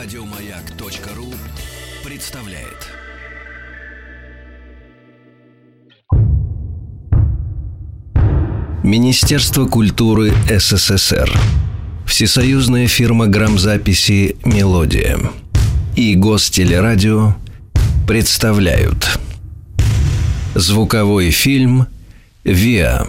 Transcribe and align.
Радиомаяк.ру 0.00 1.34
представляет. 2.08 2.88
Министерство 8.84 9.66
культуры 9.66 10.32
СССР. 10.48 11.28
Всесоюзная 12.06 12.86
фирма 12.86 13.26
грамзаписи 13.26 14.36
«Мелодия» 14.44 15.18
и 15.96 16.14
Гостелерадио 16.14 17.34
представляют. 18.06 19.18
Звуковой 20.54 21.30
фильм 21.32 21.88
«Виа» 22.44 23.04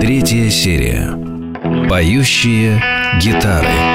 Третья 0.00 0.50
серия. 0.50 1.12
Поющие 1.88 2.82
гитары 3.22 3.93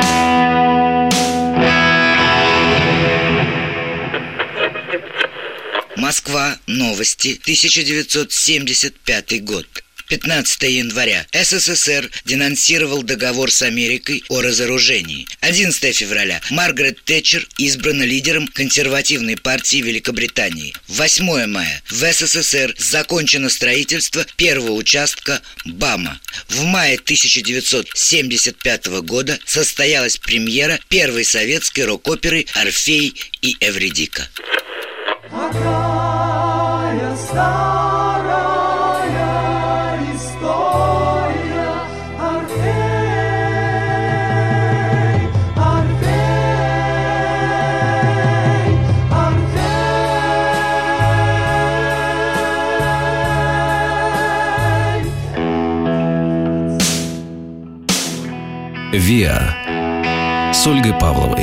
Москва. 6.10 6.58
Новости. 6.66 7.40
1975 7.44 9.44
год. 9.44 9.68
15 10.08 10.64
января 10.64 11.28
СССР 11.32 12.10
денонсировал 12.26 13.04
договор 13.04 13.52
с 13.52 13.62
Америкой 13.62 14.24
о 14.28 14.42
разоружении. 14.42 15.28
11 15.42 15.96
февраля 15.96 16.42
Маргарет 16.50 17.04
Тэтчер 17.04 17.48
избрана 17.60 18.02
лидером 18.02 18.48
консервативной 18.48 19.38
партии 19.38 19.84
Великобритании. 19.84 20.74
8 20.88 21.46
мая 21.46 21.84
в 21.88 22.12
СССР 22.12 22.74
закончено 22.80 23.52
строительство 23.52 24.26
первого 24.36 24.72
участка 24.72 25.44
БАМа. 25.66 26.20
В 26.48 26.64
мае 26.64 26.96
1975 26.96 28.88
года 29.04 29.38
состоялась 29.46 30.18
премьера 30.18 30.80
первой 30.90 31.24
советской 31.24 31.86
рок-оперы 31.86 32.48
«Орфей 32.56 33.14
и 33.44 33.56
Эвредика». 33.60 34.28
Какая 35.32 37.16
старая 37.16 38.40
история, 40.16 41.74
Орфей, 42.20 42.90
Орфей, 45.56 46.50
Орфей. 49.12 49.80
«Виа» 58.94 59.40
с 60.54 60.66
Ольгой 60.66 60.94
Павловой. 61.00 61.39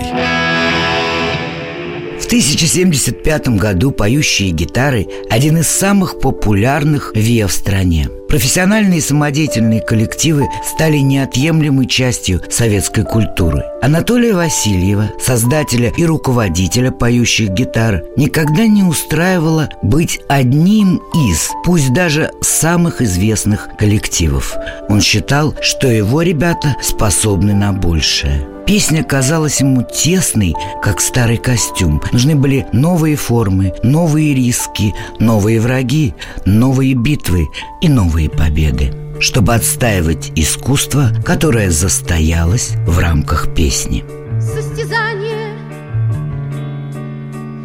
В 2.27 2.29
1075 2.29 3.51
году 3.51 3.93
поющие 3.93 4.51
гитары– 4.51 5.07
один 5.31 5.59
из 5.59 5.69
самых 5.69 6.19
популярных 6.19 7.13
ВИА 7.15 7.47
в 7.47 7.53
стране. 7.53 8.09
Профессиональные 8.29 9.01
самодеятельные 9.01 9.81
коллективы 9.81 10.49
стали 10.65 10.97
неотъемлемой 10.97 11.87
частью 11.87 12.43
советской 12.51 13.05
культуры. 13.05 13.63
Анатолия 13.81 14.35
Васильева, 14.35 15.13
создателя 15.25 15.93
и 15.97 16.05
руководителя 16.05 16.91
поющих 16.91 17.51
гитар, 17.51 18.03
никогда 18.17 18.67
не 18.67 18.83
устраивало 18.83 19.71
быть 19.85 20.19
одним 20.29 20.97
из, 21.15 21.53
пусть 21.65 21.93
даже 21.93 22.33
самых 22.41 23.03
известных 23.03 23.69
коллективов. 23.79 24.57
Он 24.89 25.01
считал, 25.01 25.55
что 25.63 25.87
его 25.87 26.23
ребята 26.23 26.75
способны 26.83 27.55
на 27.55 27.73
большее. 27.73 28.56
Песня 28.67 29.05
казалась 29.05 29.61
ему 29.61 29.83
тесной, 29.83 30.53
как 30.83 31.01
старый 31.01 31.37
костюм. 31.37 32.03
Нужны 32.11 32.35
были 32.35 32.67
новые 32.73 33.15
формы, 33.15 33.73
новые 33.85 34.35
риски, 34.35 34.93
новые 35.21 35.61
враги, 35.61 36.15
новые 36.45 36.95
битвы 36.95 37.47
и 37.81 37.89
новые 37.89 38.29
победы 38.29 38.93
чтобы 39.19 39.55
отстаивать 39.55 40.31
искусство, 40.37 41.09
которое 41.25 41.71
застоялось 41.71 42.73
в 42.87 42.99
рамках 42.99 43.55
песни. 43.55 44.05
Состязание 44.39 45.57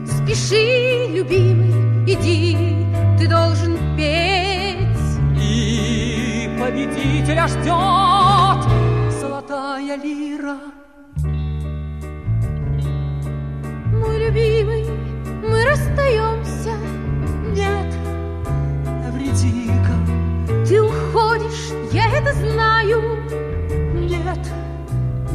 Спеши, 0.05 1.07
любимый, 1.09 2.05
иди 2.07 2.55
Ты 3.19 3.27
должен 3.27 3.77
петь 3.97 4.77
И 5.37 6.49
победителя 6.57 7.49
ждет 7.49 8.71
золотая 9.19 9.97
лира. 9.97 10.57
Мой 14.01 14.25
любимый, 14.25 14.85
мы 15.47 15.63
расстаемся 15.65 16.73
Нет, 17.55 17.95
Эвредика, 19.07 20.65
Ты 20.67 20.81
уходишь, 20.81 21.71
я 21.93 22.07
это 22.09 22.33
знаю 22.33 23.21
нет, 24.11 24.39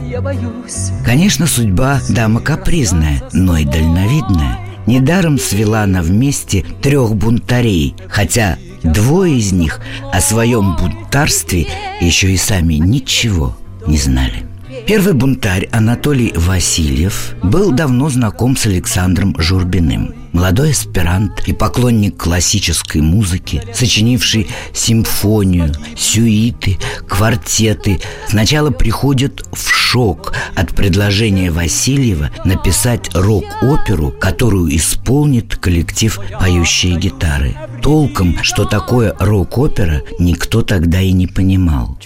я 0.08 0.20
боюсь. 0.20 0.90
Конечно, 1.04 1.46
судьба 1.46 2.00
дама 2.08 2.40
капризная, 2.40 3.22
но 3.32 3.56
и 3.56 3.64
дальновидная. 3.64 4.58
Недаром 4.86 5.38
свела 5.38 5.82
она 5.82 6.02
вместе 6.02 6.64
трех 6.82 7.16
бунтарей, 7.16 7.94
хотя 8.08 8.58
двое 8.82 9.38
из 9.38 9.52
них 9.52 9.80
о 10.12 10.20
своем 10.20 10.76
бунтарстве 10.76 11.66
еще 12.00 12.30
и 12.32 12.36
сами 12.36 12.74
ничего 12.74 13.56
не 13.86 13.98
знали. 13.98 14.46
Первый 14.84 15.14
бунтарь 15.14 15.68
Анатолий 15.72 16.32
Васильев 16.36 17.34
был 17.42 17.72
давно 17.72 18.08
знаком 18.08 18.56
с 18.56 18.66
Александром 18.66 19.34
Журбиным. 19.38 20.14
Молодой 20.36 20.72
аспирант 20.72 21.48
и 21.48 21.54
поклонник 21.54 22.18
классической 22.18 23.00
музыки, 23.00 23.62
сочинивший 23.72 24.48
симфонию, 24.74 25.72
сюиты, 25.96 26.76
квартеты, 27.08 28.02
сначала 28.28 28.70
приходит 28.70 29.42
в 29.50 29.70
шок 29.70 30.34
от 30.54 30.74
предложения 30.74 31.50
Васильева 31.50 32.32
написать 32.44 33.08
рок-оперу, 33.14 34.10
которую 34.10 34.76
исполнит 34.76 35.56
коллектив 35.56 36.20
«Поющие 36.38 36.98
гитары». 36.98 37.56
Толком, 37.80 38.36
что 38.42 38.66
такое 38.66 39.16
рок-опера, 39.18 40.02
никто 40.18 40.60
тогда 40.60 41.00
и 41.00 41.12
не 41.12 41.26
понимал. 41.26 41.98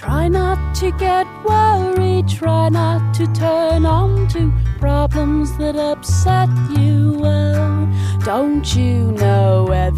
Problems 4.81 5.51
that 5.59 5.77
upset 5.77 6.49
you. 6.75 7.19
Well, 7.21 7.80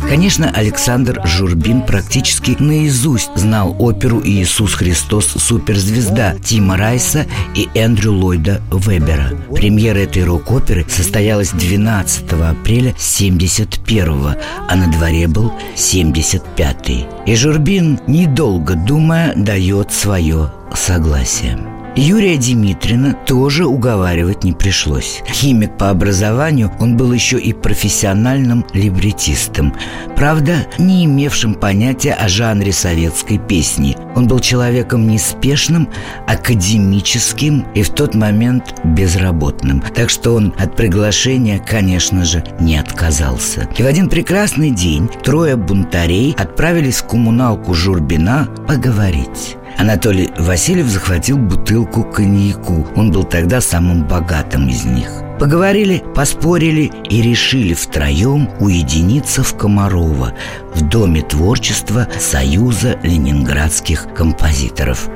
Конечно, 0.08 0.50
Александр 0.54 1.20
Журбин 1.24 1.82
практически 1.82 2.56
наизусть 2.58 3.30
знал 3.34 3.74
оперу 3.78 4.20
«Иисус 4.24 4.74
Христос. 4.74 5.26
Суперзвезда» 5.26 6.36
Тима 6.38 6.76
Райса 6.76 7.26
и 7.54 7.68
Эндрю 7.74 8.12
Ллойда 8.12 8.62
Вебера. 8.70 9.30
Премьера 9.54 9.98
этой 9.98 10.24
рок-оперы 10.24 10.86
состоялась 10.88 11.50
12 11.50 12.32
апреля 12.32 12.94
71 12.98 14.36
а 14.68 14.76
на 14.76 14.90
дворе 14.90 15.28
был 15.28 15.52
75-й. 15.76 17.06
И 17.26 17.36
Журбин, 17.36 18.00
недолго 18.06 18.74
думая, 18.74 19.34
дает 19.34 19.92
свое 19.92 20.52
согласие. 20.74 21.71
Юрия 21.94 22.38
Димитрина 22.38 23.12
тоже 23.12 23.66
уговаривать 23.66 24.44
не 24.44 24.52
пришлось. 24.52 25.22
Химик 25.28 25.76
по 25.76 25.90
образованию, 25.90 26.72
он 26.80 26.96
был 26.96 27.12
еще 27.12 27.38
и 27.38 27.52
профессиональным 27.52 28.64
либретистом. 28.72 29.74
Правда, 30.16 30.66
не 30.78 31.04
имевшим 31.04 31.54
понятия 31.54 32.14
о 32.14 32.28
жанре 32.28 32.72
советской 32.72 33.36
песни. 33.36 33.94
Он 34.16 34.26
был 34.26 34.40
человеком 34.40 35.06
неспешным, 35.06 35.86
академическим 36.26 37.66
и 37.74 37.82
в 37.82 37.90
тот 37.90 38.14
момент 38.14 38.74
безработным. 38.84 39.82
Так 39.94 40.08
что 40.08 40.34
он 40.34 40.54
от 40.58 40.74
приглашения, 40.74 41.58
конечно 41.58 42.24
же, 42.24 42.42
не 42.58 42.78
отказался. 42.78 43.68
И 43.76 43.82
в 43.82 43.86
один 43.86 44.08
прекрасный 44.08 44.70
день 44.70 45.10
трое 45.22 45.56
бунтарей 45.56 46.34
отправились 46.38 47.02
в 47.02 47.06
коммуналку 47.06 47.74
Журбина 47.74 48.48
поговорить. 48.66 49.56
Анатолий 49.78 50.30
Васильев 50.38 50.86
захватил 50.86 51.38
бутылку 51.38 52.04
коньяку. 52.04 52.86
Он 52.96 53.10
был 53.10 53.24
тогда 53.24 53.60
самым 53.60 54.06
богатым 54.06 54.68
из 54.68 54.84
них. 54.84 55.10
Поговорили, 55.38 56.04
поспорили 56.14 56.92
и 57.10 57.20
решили 57.20 57.74
втроем 57.74 58.48
уединиться 58.60 59.42
в 59.42 59.56
Комарово 59.56 60.34
в 60.74 60.82
Доме 60.82 61.22
творчества 61.22 62.06
Союза 62.20 62.98
ленинградских 63.02 64.06
композиторов. 64.14 65.08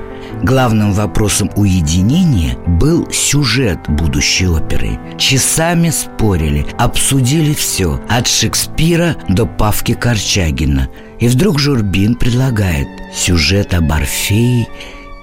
Главным 0.42 0.92
вопросом 0.92 1.50
уединения 1.54 2.56
был 2.66 3.10
сюжет 3.10 3.78
будущей 3.88 4.48
оперы. 4.48 4.98
Часами 5.16 5.90
спорили, 5.90 6.66
обсудили 6.78 7.54
все, 7.54 8.00
от 8.08 8.26
Шекспира 8.26 9.16
до 9.28 9.46
Павки 9.46 9.94
Корчагина. 9.94 10.88
И 11.20 11.28
вдруг 11.28 11.58
Журбин 11.58 12.14
предлагает 12.14 12.88
сюжет 13.14 13.74
об 13.74 13.92
Орфее 13.92 14.68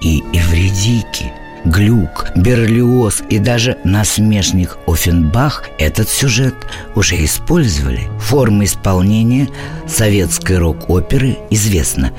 и 0.02 0.20
Эвредике. 0.32 1.32
Глюк, 1.64 2.26
Берлиоз 2.36 3.22
и 3.30 3.38
даже 3.38 3.78
насмешник 3.84 4.76
Офенбах 4.86 5.64
этот 5.78 6.10
сюжет 6.10 6.54
уже 6.94 7.24
использовали. 7.24 8.02
Форма 8.20 8.64
исполнения 8.64 9.48
советской 9.86 10.58
рок-оперы 10.58 11.38
известна 11.50 12.12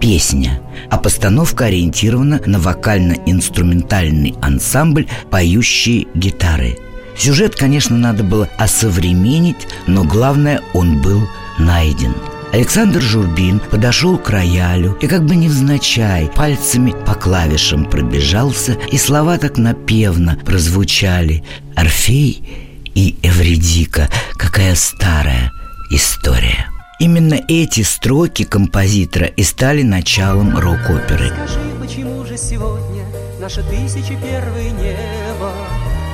песня, 0.00 0.60
а 0.88 0.98
постановка 0.98 1.64
ориентирована 1.64 2.40
на 2.46 2.60
вокально-инструментальный 2.60 4.36
ансамбль 4.40 5.08
«Поющие 5.30 6.06
гитары». 6.14 6.78
Сюжет, 7.16 7.56
конечно, 7.56 7.96
надо 7.96 8.22
было 8.22 8.48
осовременить, 8.56 9.68
но 9.86 10.04
главное, 10.04 10.60
он 10.74 11.02
был 11.02 11.28
найден– 11.58 12.14
Александр 12.52 13.00
Журбин 13.00 13.60
подошел 13.60 14.18
к 14.18 14.28
роялю 14.28 14.98
и 15.00 15.06
как 15.06 15.24
бы 15.24 15.36
невзначай 15.36 16.28
пальцами 16.28 16.94
по 17.06 17.14
клавишам 17.14 17.86
пробежался, 17.86 18.76
и 18.90 18.98
слова 18.98 19.38
так 19.38 19.56
напевно 19.56 20.38
прозвучали 20.44 21.42
«Орфей 21.74 22.46
и 22.94 23.16
Эвредика, 23.22 24.10
какая 24.36 24.74
старая 24.74 25.50
история». 25.90 26.66
Именно 27.00 27.40
эти 27.48 27.80
строки 27.80 28.44
композитора 28.44 29.28
и 29.28 29.42
стали 29.42 29.82
началом 29.82 30.58
рок-оперы. 30.58 31.28
Скажи, 31.28 31.58
почему 31.80 32.26
же 32.26 32.36
сегодня 32.36 33.06
наше 33.40 33.62
тысячи 33.62 34.14
первое 34.22 34.70
небо 34.72 35.52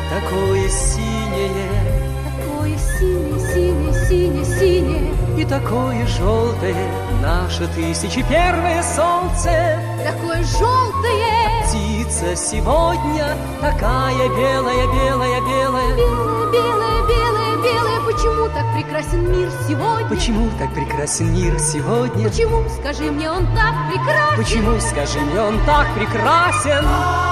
такое 0.09 0.69
синее, 0.69 2.09
Такое 2.25 2.79
синее, 2.79 3.53
синее, 3.53 4.09
синее, 4.09 4.45
синее 4.45 5.18
и 5.39 5.45
такое 5.45 6.05
желтое 6.07 6.75
наше 7.23 7.69
тысячи 7.69 8.25
первое 8.29 8.83
солнце? 8.83 9.79
Такое 10.05 10.43
желтое 10.43 11.65
Птица 11.65 12.35
сегодня 12.35 13.37
такая 13.61 14.29
белая, 14.31 14.87
белая, 14.87 15.41
белая. 15.41 15.97
Белое, 15.97 16.51
белое, 16.51 17.07
белое, 17.07 17.57
белое 17.63 18.01
Почему 18.05 18.49
так 18.49 18.75
прекрасен 18.75 19.31
мир 19.31 19.49
сегодня? 19.69 20.09
Почему 20.09 20.51
так 20.59 20.75
прекрасен 20.75 21.33
мир 21.33 21.59
сегодня? 21.61 22.29
Почему, 22.29 22.65
скажи 22.81 23.11
мне, 23.11 23.31
он 23.31 23.47
так 23.55 23.75
прекрасен? 23.93 24.37
Почему, 24.37 24.81
скажи 24.81 25.21
мне, 25.21 25.41
он 25.41 25.65
так 25.65 25.87
прекрасен? 25.95 27.28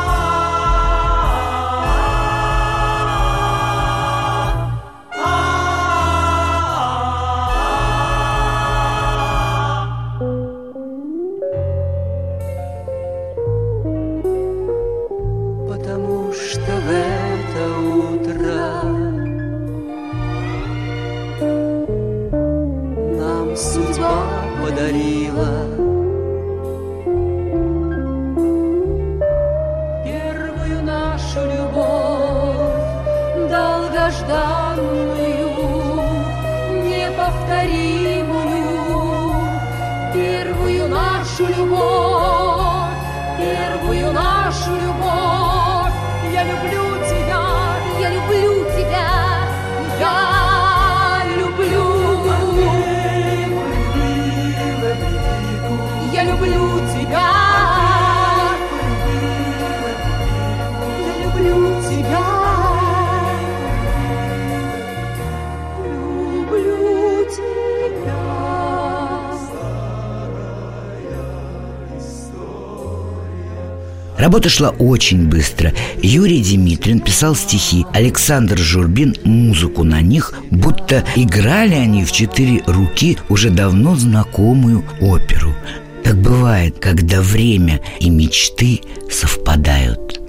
Работа 74.19 74.49
шла 74.49 74.71
очень 74.71 75.29
быстро. 75.29 75.73
Юрий 76.03 76.41
Димитрин 76.41 77.01
писал 77.01 77.35
стихи, 77.35 77.85
Александр 77.93 78.57
Журбин– 78.57 79.15
музыку 79.25 79.85
на 79.85 80.01
них, 80.01 80.33
будто 80.51 81.05
играли 81.17 81.75
они 81.75 82.05
в 82.05 82.13
четыре 82.13 82.63
руки 82.67 83.19
уже 83.29 83.51
давно 83.51 83.95
знакомую 83.95 84.85
оперу. 85.01 85.55
Так 86.03 86.17
бывает, 86.17 86.79
когда 86.79 87.21
время 87.21 87.81
и 88.01 88.09
мечты 88.09 88.81
совпадают. 89.11 90.21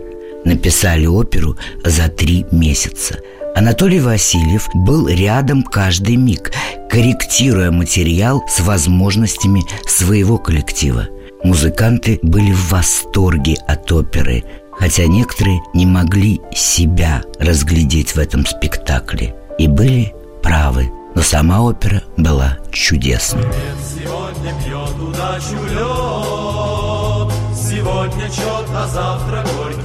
Написали 0.43 1.05
оперу 1.05 1.57
за 1.83 2.09
три 2.09 2.45
месяца. 2.51 3.19
Анатолий 3.55 3.99
Васильев 3.99 4.67
был 4.73 5.07
рядом 5.07 5.63
каждый 5.63 6.15
миг, 6.15 6.51
корректируя 6.89 7.71
материал 7.71 8.43
с 8.47 8.59
возможностями 8.59 9.63
своего 9.87 10.37
коллектива. 10.37 11.07
Музыканты 11.47 12.19
были 12.23 12.51
в 12.51 12.71
восторге 12.71 13.55
от 13.69 13.89
оперы, 13.93 14.43
хотя 14.69 15.05
некоторые 15.05 15.61
не 15.73 15.85
могли 15.85 16.41
себя 16.53 17.23
разглядеть 17.39 18.15
в 18.15 18.17
этом 18.17 18.45
спектакле 18.45 19.33
и 19.57 19.69
были 19.69 20.13
правы. 20.43 20.91
Но 21.15 21.21
сама 21.21 21.61
опера 21.61 22.03
была 22.17 22.57
чудесной. 22.73 23.45
Сегодня 23.81 24.53
пьет 24.61 24.99
удачу 25.01 25.55
лед, 25.71 27.33
Сегодня 27.55 28.29
чет, 28.29 28.67
а 28.75 28.87
завтра 28.93 29.45
горький 29.55 29.76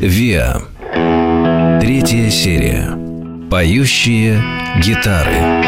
Виа. 0.00 0.62
Третья 1.80 2.30
серия. 2.30 2.96
Поющие 3.50 4.40
гитары. 4.80 5.64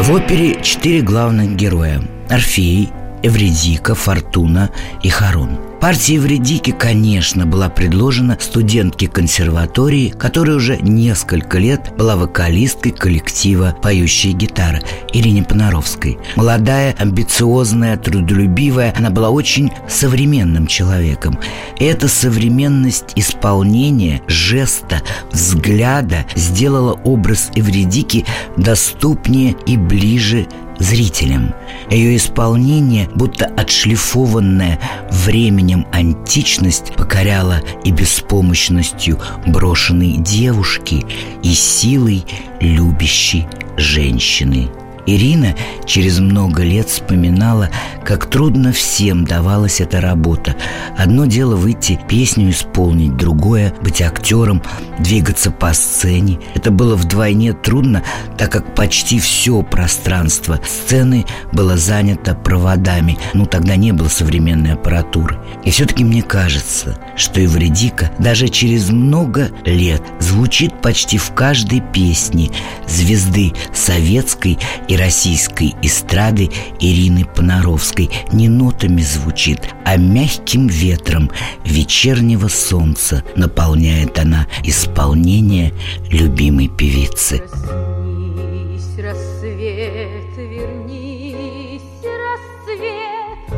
В 0.00 0.12
опере 0.12 0.62
четыре 0.62 1.02
главных 1.02 1.56
героя– 1.56 2.00
Орфей, 2.30 2.90
Эвредика, 3.24 3.96
Фортуна 3.96 4.70
и 5.02 5.08
Харон. 5.08 5.58
Партия 5.86 6.16
Эвредики, 6.16 6.72
конечно, 6.72 7.46
была 7.46 7.68
предложена 7.68 8.36
студентке 8.40 9.06
консерватории, 9.06 10.08
которая 10.08 10.56
уже 10.56 10.78
несколько 10.78 11.58
лет 11.58 11.92
была 11.96 12.16
вокалисткой 12.16 12.90
коллектива 12.90 13.72
«Поющие 13.80 14.32
гитары» 14.32 14.82
Ирине 15.12 15.44
Понаровской. 15.44 16.18
Молодая, 16.34 16.92
амбициозная, 16.98 17.96
трудолюбивая, 17.98 18.94
она 18.98 19.10
была 19.10 19.30
очень 19.30 19.70
современным 19.88 20.66
человеком. 20.66 21.38
Эта 21.78 22.08
современность 22.08 23.12
исполнения, 23.14 24.22
жеста, 24.26 25.02
взгляда 25.30 26.26
сделала 26.34 26.94
образ 27.04 27.52
Эвредики 27.54 28.24
доступнее 28.56 29.54
и 29.66 29.76
ближе 29.76 30.48
зрителям. 30.78 31.54
Ее 31.90 32.16
исполнение, 32.16 33.08
будто 33.14 33.46
отшлифованная 33.46 34.78
временем 35.10 35.86
античность, 35.92 36.94
покоряла 36.94 37.60
и 37.84 37.90
беспомощностью 37.90 39.18
брошенной 39.46 40.16
девушки, 40.18 41.04
и 41.42 41.54
силой 41.54 42.24
любящей 42.60 43.46
женщины. 43.76 44.68
Ирина 45.06 45.54
через 45.84 46.18
много 46.18 46.62
лет 46.62 46.88
вспоминала, 46.88 47.70
как 48.04 48.26
трудно 48.26 48.72
всем 48.72 49.24
давалась 49.24 49.80
эта 49.80 50.00
работа. 50.00 50.56
Одно 50.96 51.26
дело 51.26 51.54
выйти, 51.54 51.98
песню 52.08 52.50
исполнить, 52.50 53.16
другое– 53.16 53.72
быть 53.82 54.02
актером, 54.02 54.62
двигаться 54.98 55.50
по 55.50 55.72
сцене. 55.72 56.40
Это 56.54 56.70
было 56.70 56.96
вдвойне 56.96 57.52
трудно, 57.52 58.02
так 58.36 58.50
как 58.50 58.74
почти 58.74 59.20
все 59.20 59.62
пространство 59.62 60.60
сцены 60.66 61.24
было 61.52 61.76
занято 61.76 62.34
проводами. 62.34 63.18
Ну, 63.32 63.46
тогда 63.46 63.76
не 63.76 63.92
было 63.92 64.08
современной 64.08 64.72
аппаратуры. 64.72 65.38
И 65.64 65.70
все-таки 65.70 66.04
мне 66.04 66.22
кажется, 66.22 66.98
что 67.16 67.44
Эвредика 67.44 68.10
даже 68.18 68.48
через 68.48 68.90
много 68.90 69.50
лет 69.64 70.02
звучит 70.18 70.80
почти 70.80 71.18
в 71.18 71.32
каждой 71.32 71.80
песне 71.80 72.50
звезды 72.88 73.52
советской 73.72 74.58
и 74.88 74.95
российской 74.96 75.74
эстрады 75.82 76.50
Ирины 76.80 77.24
Понаровской 77.24 78.10
не 78.32 78.48
нотами 78.48 79.02
звучит, 79.02 79.60
а 79.84 79.96
мягким 79.96 80.66
ветром 80.66 81.30
вечернего 81.64 82.48
солнца 82.48 83.22
наполняет 83.36 84.18
она 84.18 84.46
исполнение 84.64 85.72
любимой 86.10 86.68
певицы. 86.68 87.38
Проснись, 87.38 88.98
рассвет, 88.98 90.36
вернись, 90.36 91.82
рассвет, 92.02 93.50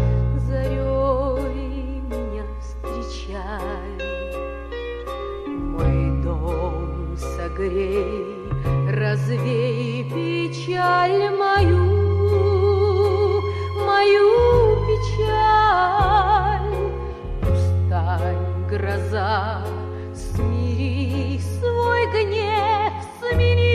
зарей 0.47 2.01
меня 2.11 2.45
встречай. 2.61 3.39
Мой 5.47 6.23
дом 6.23 7.17
согрей, 7.17 8.39
развей 8.91 9.68
печаль 10.79 11.31
мою, 11.37 11.85
мою 13.85 14.77
печаль. 14.87 16.63
Устань, 17.43 18.47
гроза, 18.71 19.65
смири 20.15 21.41
свой 21.41 22.03
гнев, 22.13 22.93
смени 23.19 23.68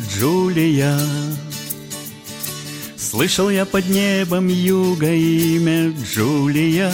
Джулия. 0.00 0.96
Слышал 2.96 3.50
я 3.50 3.64
под 3.64 3.88
небом 3.88 4.46
юга 4.46 5.12
имя 5.12 5.92
Джулия. 6.04 6.92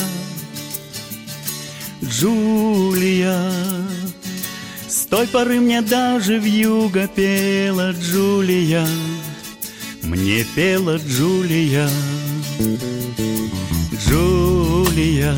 Джулия 2.03 3.51
С 4.89 5.07
той 5.07 5.27
поры 5.27 5.61
мне 5.61 5.83
даже 5.83 6.39
в 6.39 6.45
юга 6.45 7.07
пела 7.09 7.93
Джулия. 7.93 8.87
Мне 10.03 10.45
пела 10.55 10.97
Джулия. 10.97 11.89
Джулия. 14.07 15.37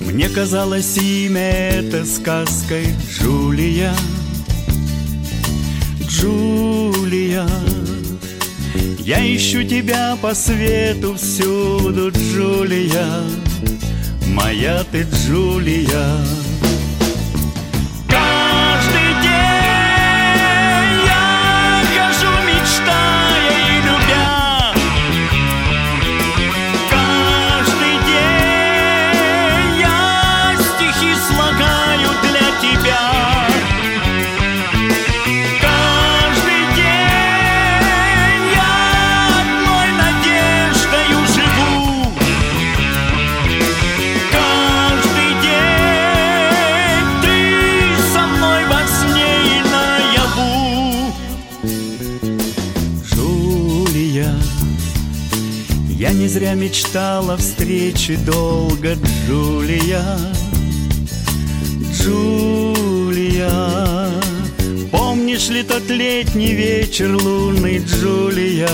Мне 0.00 0.28
казалось 0.28 0.96
имя 0.96 1.50
это 1.50 2.04
сказкой 2.04 2.86
Джулия 3.08 3.94
Джулия. 6.18 7.46
Я 8.98 9.20
ищу 9.36 9.62
тебя 9.62 10.16
по 10.20 10.34
свету 10.34 11.14
всюду, 11.14 12.10
Джулия. 12.10 13.22
Моя 14.26 14.82
ты 14.90 15.06
Джулия 15.12 16.18
мечтала 56.68 57.36
встречи 57.38 58.16
долго, 58.16 58.94
Джулия 58.94 60.04
Джулия 61.94 63.50
Помнишь 64.92 65.48
ли 65.48 65.62
тот 65.62 65.88
летний 65.88 66.52
вечер 66.52 67.16
лунный, 67.16 67.78
Джулия? 67.78 68.68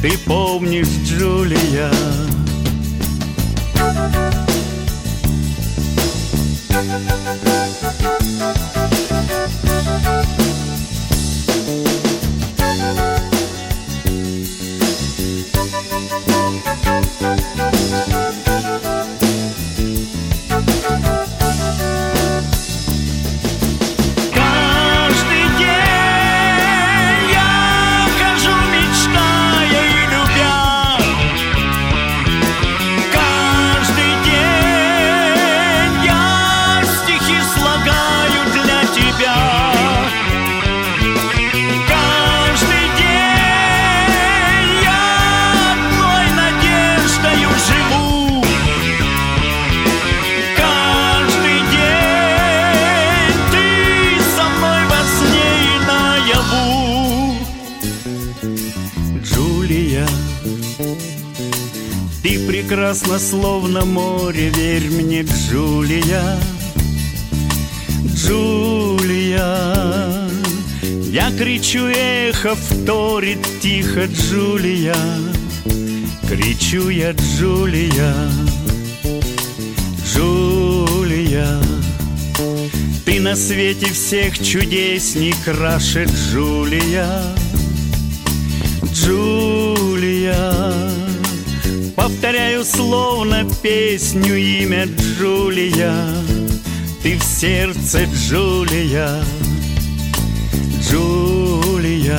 Ты 0.00 0.16
помнишь, 0.24 0.88
Джулия? 1.06 1.90
Ты 62.94 63.00
прекрасна, 63.00 63.18
словно 63.18 63.84
море, 63.84 64.50
верь 64.50 64.88
мне, 64.88 65.22
Джулия. 65.22 66.38
Джулия. 68.14 69.48
Я 71.10 71.32
кричу, 71.36 71.86
эхо 71.86 72.54
вторит 72.54 73.38
тихо, 73.60 74.06
Джулия. 74.06 74.94
Кричу 76.28 76.88
я, 76.88 77.12
Джулия. 77.12 78.14
Джулия. 80.06 81.60
Ты 83.04 83.20
на 83.20 83.34
свете 83.34 83.86
всех 83.86 84.38
чудесней 84.38 85.34
краше, 85.44 86.04
Джулия 86.04 86.04
Джулия 86.04 87.43
Повторяю 92.24 92.64
словно 92.64 93.44
песню 93.62 94.34
имя 94.34 94.86
Джулия. 94.86 95.94
Ты 97.02 97.18
в 97.18 97.22
сердце, 97.22 98.06
Джулия. 98.14 99.22
Джулия. 100.80 102.18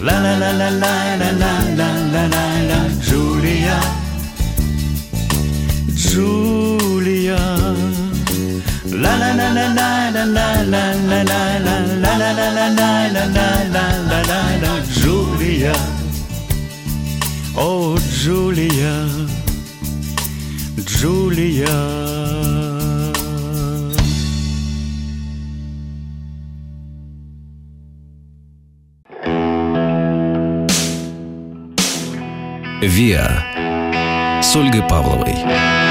Ла-ла-ла-ла-ла-ла-ла-ла-ла-ла 0.00 2.88
Джулия. 3.02 3.80
Джулия. 5.96 7.40
La 8.92 9.16
Джулия 14.94 15.74
О, 17.56 17.96
Джулия 18.26 19.06
Джулия 20.80 21.68
«Виа» 32.82 34.42
с 34.42 34.56
Ольгой 34.56 34.82
Павловой. 34.88 35.85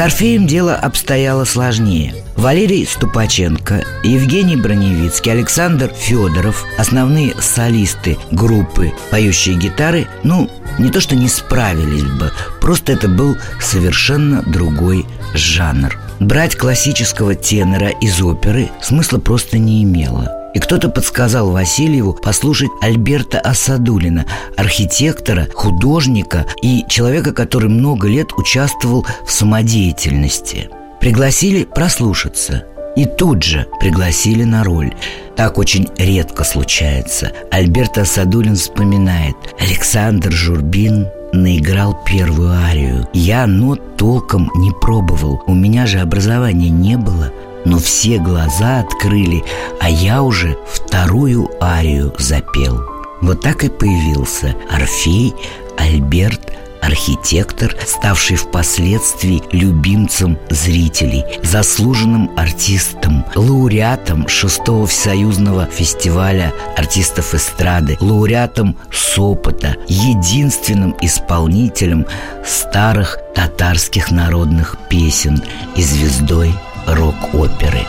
С 0.00 0.02
Орфеем 0.02 0.46
дело 0.46 0.76
обстояло 0.76 1.44
сложнее. 1.44 2.14
Валерий 2.34 2.86
Ступаченко, 2.86 3.84
Евгений 4.02 4.56
Броневицкий, 4.56 5.30
Александр 5.30 5.92
Федоров, 5.94 6.64
основные 6.78 7.34
солисты 7.38 8.16
группы 8.30 8.94
«Поющие 9.10 9.56
гитары», 9.56 10.06
ну, 10.22 10.48
не 10.78 10.88
то 10.88 11.02
что 11.02 11.16
не 11.16 11.28
справились 11.28 12.10
бы, 12.18 12.32
просто 12.62 12.92
это 12.92 13.08
был 13.08 13.36
совершенно 13.60 14.40
другой 14.40 15.04
жанр. 15.34 15.98
Брать 16.18 16.56
классического 16.56 17.34
тенора 17.34 17.90
из 18.00 18.22
оперы 18.22 18.70
смысла 18.80 19.18
просто 19.18 19.58
не 19.58 19.82
имело. 19.84 20.39
И 20.54 20.58
кто-то 20.58 20.88
подсказал 20.88 21.50
Васильеву 21.50 22.12
послушать 22.14 22.70
Альберта 22.80 23.38
Асадулина, 23.38 24.26
архитектора, 24.56 25.46
художника 25.54 26.46
и 26.62 26.84
человека, 26.88 27.32
который 27.32 27.68
много 27.68 28.08
лет 28.08 28.32
участвовал 28.36 29.06
в 29.24 29.30
самодеятельности. 29.30 30.70
Пригласили 31.00 31.64
прослушаться. 31.64 32.64
И 32.96 33.06
тут 33.06 33.44
же 33.44 33.66
пригласили 33.78 34.42
на 34.42 34.64
роль. 34.64 34.92
Так 35.36 35.58
очень 35.58 35.88
редко 35.96 36.42
случается. 36.42 37.32
Альберт 37.50 37.98
Асадулин 37.98 38.56
вспоминает. 38.56 39.36
Александр 39.60 40.32
Журбин 40.32 41.06
наиграл 41.32 42.02
первую 42.04 42.50
арию. 42.50 43.08
Я 43.12 43.46
нот 43.46 43.96
толком 43.96 44.50
не 44.56 44.72
пробовал. 44.72 45.42
У 45.46 45.54
меня 45.54 45.86
же 45.86 46.00
образования 46.00 46.68
не 46.68 46.96
было. 46.96 47.32
Но 47.64 47.78
все 47.78 48.18
глаза 48.18 48.80
открыли, 48.80 49.44
а 49.80 49.88
я 49.90 50.22
уже 50.22 50.56
вторую 50.66 51.50
арию 51.62 52.14
запел. 52.18 52.80
Вот 53.20 53.42
так 53.42 53.64
и 53.64 53.68
появился 53.68 54.56
Орфей, 54.70 55.34
Альберт, 55.76 56.52
архитектор, 56.80 57.76
ставший 57.86 58.36
впоследствии 58.36 59.42
любимцем 59.52 60.38
зрителей, 60.48 61.24
заслуженным 61.42 62.30
артистом, 62.36 63.24
лауреатом 63.34 64.26
шестого 64.28 64.86
всесоюзного 64.86 65.66
фестиваля 65.66 66.52
артистов 66.76 67.34
эстрады, 67.34 67.96
лауреатом 68.00 68.76
Сопота, 68.92 69.76
единственным 69.88 70.96
исполнителем 71.00 72.06
старых 72.44 73.18
татарских 73.34 74.10
народных 74.10 74.76
песен 74.88 75.42
и 75.76 75.82
звездой 75.82 76.54
рок-оперы. 76.86 77.86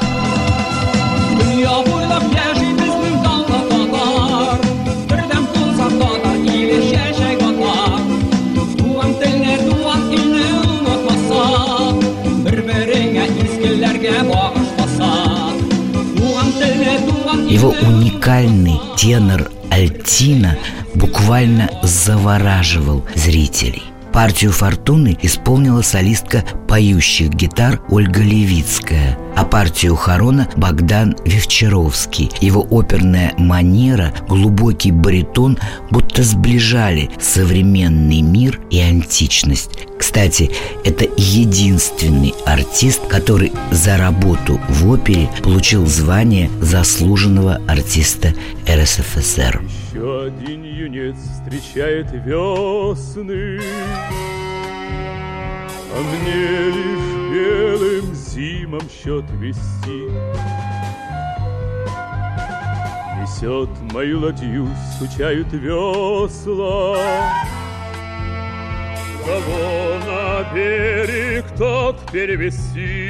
Его 17.50 17.76
уникальный 17.86 18.80
тенор 18.98 19.52
Альтина 19.70 20.58
буквально 20.96 21.70
завораживал 21.84 23.06
зрителей. 23.14 23.91
Партию 24.14 24.52
«Фортуны» 24.52 25.18
исполнила 25.22 25.82
солистка 25.82 26.44
поющих 26.68 27.30
гитар 27.30 27.82
Ольга 27.90 28.22
Левицкая, 28.22 29.18
а 29.36 29.46
партию 29.46 29.96
Харона– 29.96 30.48
Богдан 30.56 31.16
Вивчаровский. 31.26 32.32
Его 32.42 32.66
оперная 32.70 33.34
манера, 33.38 34.14
глубокий 34.28 34.92
баритон 34.92 35.58
будто 35.90 36.24
сближали 36.24 37.10
современный 37.20 38.22
мир 38.22 38.60
и 38.70 38.80
античность. 38.80 39.72
Кстати, 39.98 40.52
это 40.84 41.06
единственный 41.16 42.34
артист, 42.46 43.08
который 43.08 43.52
за 43.72 43.98
работу 43.98 44.60
в 44.68 44.90
опере 44.90 45.30
получил 45.44 45.86
звание 45.86 46.50
заслуженного 46.60 47.62
артиста 47.68 48.34
РСФСР. 48.68 49.62
Еще 49.94 50.26
один 50.26 50.64
юнец 50.64 51.16
встречает 51.16 52.08
весны, 52.12 53.62
А 55.94 56.00
мне 56.00 56.70
лишь 56.70 57.12
белым 57.34 58.16
зимам 58.16 58.82
счет 58.90 59.26
вести. 59.32 60.10
Несет 63.20 63.70
мою 63.94 64.20
ладью, 64.22 64.70
стучают 64.96 65.52
весла, 65.52 66.98
Кого 69.26 70.00
на 70.08 70.54
берег 70.56 71.46
тот 71.58 72.00
перевести. 72.12 73.10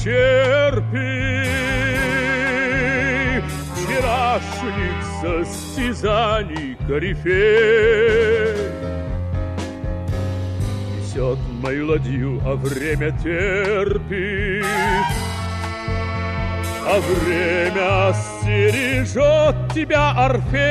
Вчерашних 3.74 5.15
состязаний 5.44 6.76
корифей. 6.86 8.56
Несет 10.96 11.38
мою 11.62 11.86
ладью, 11.88 12.40
а 12.44 12.54
время 12.54 13.10
терпит, 13.22 14.64
А 16.88 17.00
время 17.00 18.14
стережет 18.14 19.56
тебя, 19.74 20.10
Орфей. 20.10 20.66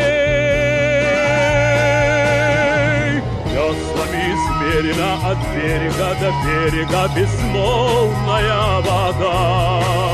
Веслами 3.51 4.23
измерена 4.35 5.11
от 5.31 5.37
берега 5.53 6.09
до 6.21 6.29
берега 6.45 7.03
безмолвная 7.15 8.81
вода. 8.81 10.04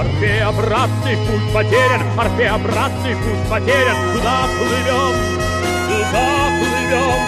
Орфей, 0.00 0.42
обратный 0.42 1.16
путь 1.26 1.52
потерян, 1.52 2.00
Орфей, 2.18 2.48
обратный 2.48 3.14
путь 3.16 3.50
потерян. 3.50 3.96
Куда 4.14 4.46
плывем? 4.58 5.14
Куда 5.88 6.26
плывем? 6.58 7.20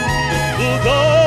Куда? 0.57 1.23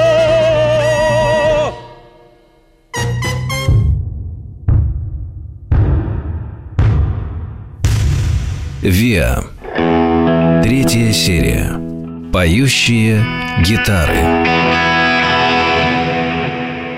Виа. 8.81 9.43
Третья 10.63 11.11
серия. 11.11 11.79
Поющие 12.33 13.23
гитары. 13.63 14.74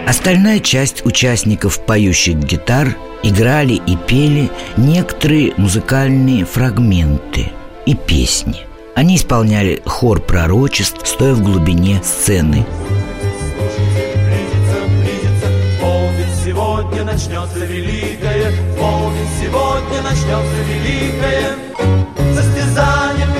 Остальная 0.07 0.61
часть 0.61 1.05
участников 1.05 1.85
поющих 1.85 2.37
гитар 2.37 2.95
играли 3.23 3.73
и 3.73 3.97
пели 3.97 4.49
некоторые 4.77 5.53
музыкальные 5.57 6.45
фрагменты 6.45 7.51
и 7.85 7.93
песни. 7.93 8.61
Они 8.95 9.17
исполняли 9.17 9.81
хор 9.85 10.21
пророчеств, 10.21 11.05
стоя 11.05 11.33
в 11.33 11.43
глубине 11.43 12.01
сцены. 12.05 12.65
Сегодня 16.45 17.03
начнется 17.03 17.65
великое, 17.65 18.53
полдень 18.79 19.27
сегодня 19.41 20.01
начнется 20.03 20.55
великое. 20.69 21.57
Состязание 22.33 23.37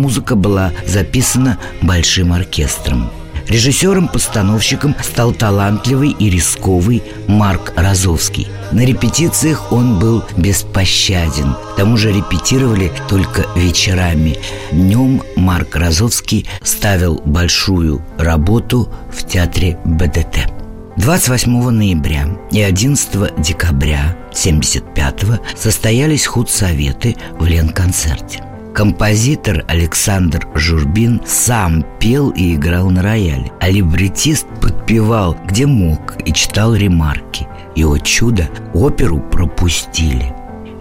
музыка 0.00 0.34
была 0.34 0.72
записана 0.86 1.58
большим 1.82 2.32
оркестром. 2.32 3.10
Режиссером-постановщиком 3.50 4.94
стал 5.02 5.32
талантливый 5.32 6.10
и 6.10 6.30
рисковый 6.30 7.02
Марк 7.26 7.72
Розовский. 7.74 8.46
На 8.70 8.84
репетициях 8.84 9.72
он 9.72 9.98
был 9.98 10.22
беспощаден. 10.36 11.54
К 11.54 11.76
тому 11.76 11.96
же 11.96 12.12
репетировали 12.12 12.92
только 13.08 13.46
вечерами. 13.56 14.36
Днем 14.70 15.22
Марк 15.34 15.74
Розовский 15.74 16.46
ставил 16.62 17.20
большую 17.24 18.00
работу 18.18 18.88
в 19.12 19.26
театре 19.26 19.78
БДТ. 19.84 20.48
28 20.96 21.70
ноября 21.70 22.28
и 22.52 22.62
11 22.62 23.42
декабря 23.42 24.16
1975 24.28 25.40
состоялись 25.56 26.26
худсоветы 26.26 27.16
в 27.38 27.46
Ленконцерте. 27.46 28.44
Композитор 28.74 29.64
Александр 29.66 30.46
Журбин 30.54 31.20
сам 31.26 31.84
пел 31.98 32.30
и 32.30 32.54
играл 32.54 32.90
на 32.90 33.02
рояле, 33.02 33.52
а 33.60 33.68
либретист 33.68 34.46
подпевал, 34.60 35.36
где 35.46 35.66
мог, 35.66 36.16
и 36.24 36.32
читал 36.32 36.74
ремарки. 36.74 37.48
И, 37.74 37.84
о 37.84 37.98
чудо, 37.98 38.48
оперу 38.72 39.18
пропустили. 39.18 40.32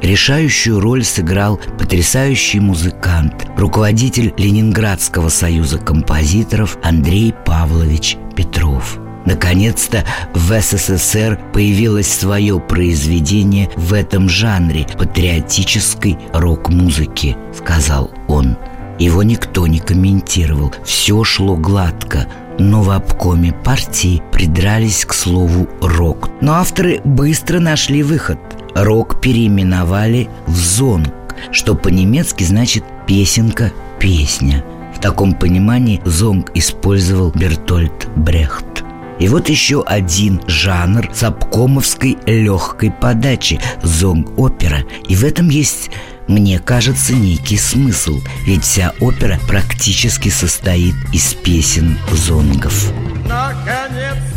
Решающую 0.02 0.80
роль 0.80 1.04
сыграл 1.04 1.60
потрясающий 1.78 2.60
музыкант, 2.60 3.47
руководитель 3.58 4.34
Ленинградского 4.38 5.30
союза 5.30 5.78
композиторов 5.78 6.78
Андрей 6.84 7.34
Павлович 7.45 8.17
Петров. 8.36 8.99
Наконец-то 9.25 10.05
в 10.34 10.60
СССР 10.60 11.39
появилось 11.53 12.12
свое 12.12 12.60
произведение 12.60 13.69
в 13.75 13.93
этом 13.93 14.29
жанре 14.29 14.88
патриотической 14.97 16.17
рок-музыки, 16.34 17.38
сказал 17.55 18.12
он. 18.27 18.58
Его 18.97 19.23
никто 19.23 19.65
не 19.67 19.79
комментировал, 19.79 20.73
все 20.84 21.23
шло 21.23 21.55
гладко, 21.55 22.27
но 22.58 22.82
в 22.82 22.89
обкоме 22.89 23.53
партии 23.53 24.21
придрались 24.32 25.05
к 25.05 25.13
слову 25.13 25.67
«рок». 25.82 26.29
Но 26.41 26.55
авторы 26.55 26.99
быстро 27.05 27.60
нашли 27.60 28.03
выход. 28.03 28.39
Рок 28.75 29.21
переименовали 29.21 30.29
в 30.47 30.55
«зонг», 30.55 31.36
что 31.51 31.75
по-немецки 31.75 32.43
значит 32.43 32.84
«песенка», 33.08 33.71
«песня». 33.99 34.65
В 34.93 34.99
таком 34.99 35.34
понимании 35.34 36.01
зонг 36.03 36.51
использовал 36.53 37.32
Бертольд 37.32 38.10
Брехт. 38.17 38.84
И 39.19 39.27
вот 39.27 39.49
еще 39.49 39.84
один 39.84 40.41
жанр 40.47 41.10
сапкомовской 41.13 42.17
легкой 42.25 42.91
подачи– 42.91 43.60
зонг-опера. 43.84 44.84
И 45.08 45.15
в 45.15 45.23
этом 45.23 45.49
есть 45.49 45.89
мне 46.29 46.60
кажется, 46.60 47.15
некий 47.15 47.58
смысл, 47.58 48.21
ведь 48.45 48.63
вся 48.63 48.93
опера 48.99 49.39
практически 49.47 50.29
состоит 50.29 50.93
из 51.12 51.34
песен 51.34 51.97
зонгов. 52.12 52.93
Наконец-то 53.27 54.28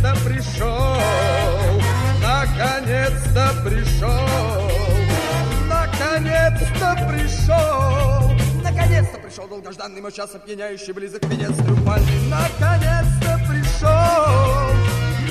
долгожданный 9.72 10.02
мой 10.02 10.12
час, 10.12 10.34
опьяняющий 10.34 10.92
близок 10.92 11.24
венец 11.24 11.54
триумфальный. 11.56 12.28
Наконец-то 12.28 13.40
пришел, 13.48 14.68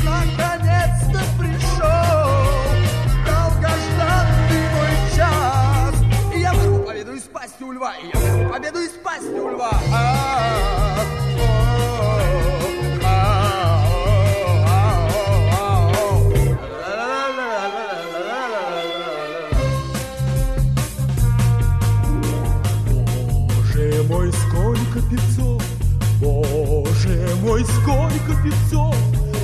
наконец-то 0.03 1.21
пришел, 1.37 2.29
долгожданный 3.25 4.63
мой 4.73 4.93
час. 5.15 5.95
И 6.35 6.39
я 6.39 6.53
вырву 6.53 6.83
победу 6.83 7.13
из 7.13 7.23
пасти 7.23 7.63
у 7.63 7.71
льва, 7.71 7.93
и 7.97 8.07
я 8.11 8.19
вырву 8.19 8.51
победу 8.51 8.79
из 8.79 8.91
пасти 9.03 9.39
у 9.39 9.51
льва. 9.51 9.69
А-а-а, 9.91 11.01
о, 11.01 11.20
Мой, 27.61 27.67
сколько 27.67 28.41
певцов, 28.41 28.95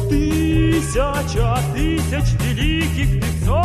Тысяча 0.10 1.60
тысяч 1.73 2.34
великих 2.41 3.21
певцов. 3.21 3.63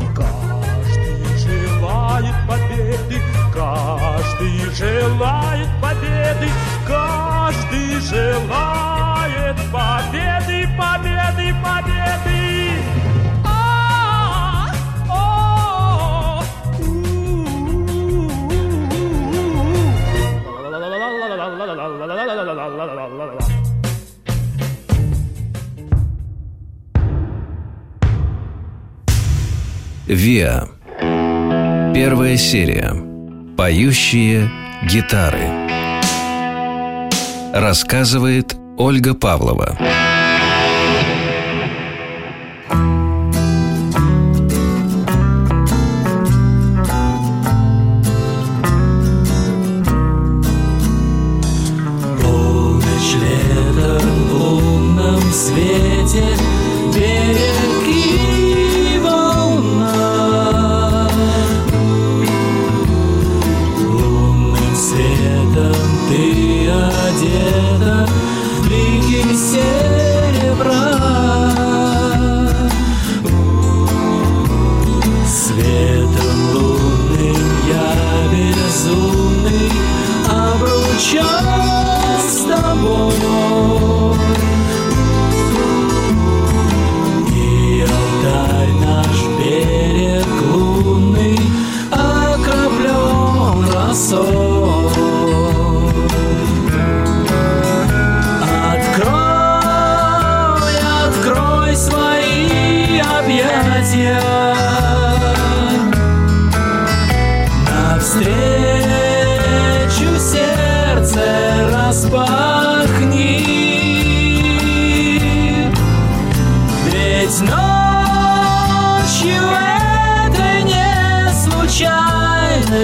И 0.00 0.14
каждый 0.14 1.38
желает 1.38 2.34
победы, 2.46 3.20
каждый 3.52 4.56
желает 4.74 5.68
победы, 5.80 6.48
каждый 6.86 8.00
желает 8.00 9.05
Виа. 30.06 30.68
Первая 31.92 32.36
серия. 32.36 32.94
Поющие 33.56 34.48
гитары. 34.84 35.48
Рассказывает 37.52 38.54
Ольга 38.78 39.14
Павлова. 39.14 39.76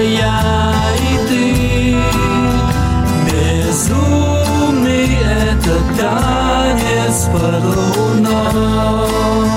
Я 0.01 0.75
и 0.99 1.17
ты 1.29 1.97
Безумный 3.31 5.09
это 5.17 5.75
танец 5.99 7.29
под 7.33 7.63
луной 7.65 9.52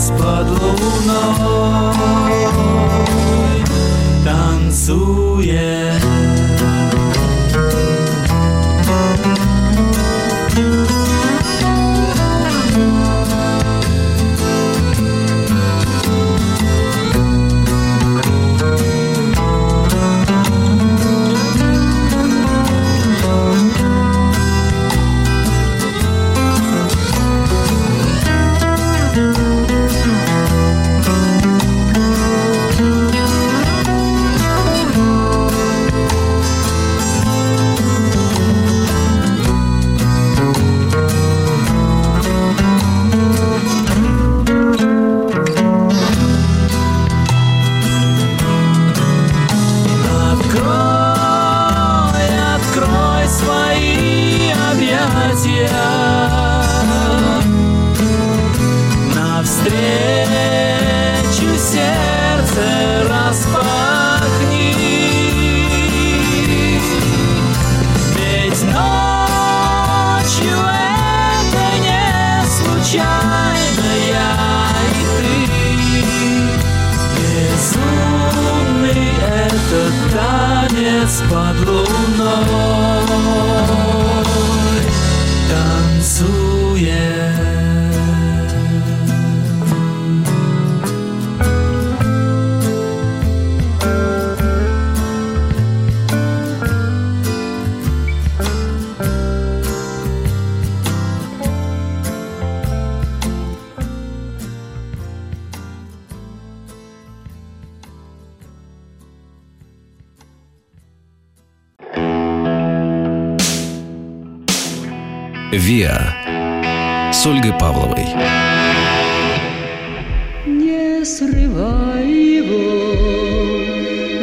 танец 0.00 0.10
под 0.18 0.48
луной. 0.48 1.90
Танцует 4.24 5.79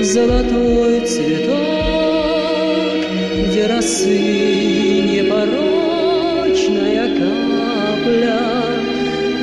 золотой 0.08 1.06
цветок, 1.06 1.58
Где 3.48 3.68
росы 3.68 5.02
непорочная 5.02 7.10
капля. 7.10 8.40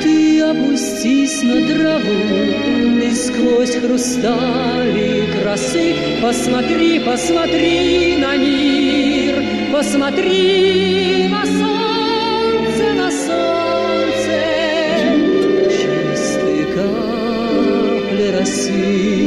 Ты 0.01 0.41
опустись 0.41 1.43
на 1.43 1.67
траву 1.67 2.99
и 2.99 3.11
сквозь 3.11 3.75
хрусталик 3.75 5.39
красы 5.41 5.95
Посмотри, 6.21 6.99
посмотри 6.99 8.17
на 8.17 8.35
мир, 8.35 9.41
посмотри 9.71 11.27
на 11.29 11.45
солнце, 11.45 11.74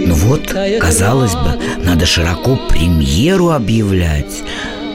Ну 0.07 0.15
вот, 0.15 0.55
казалось 0.81 1.35
бы, 1.35 1.59
надо 1.85 2.07
широко 2.07 2.57
премьеру 2.69 3.51
объявлять. 3.51 4.43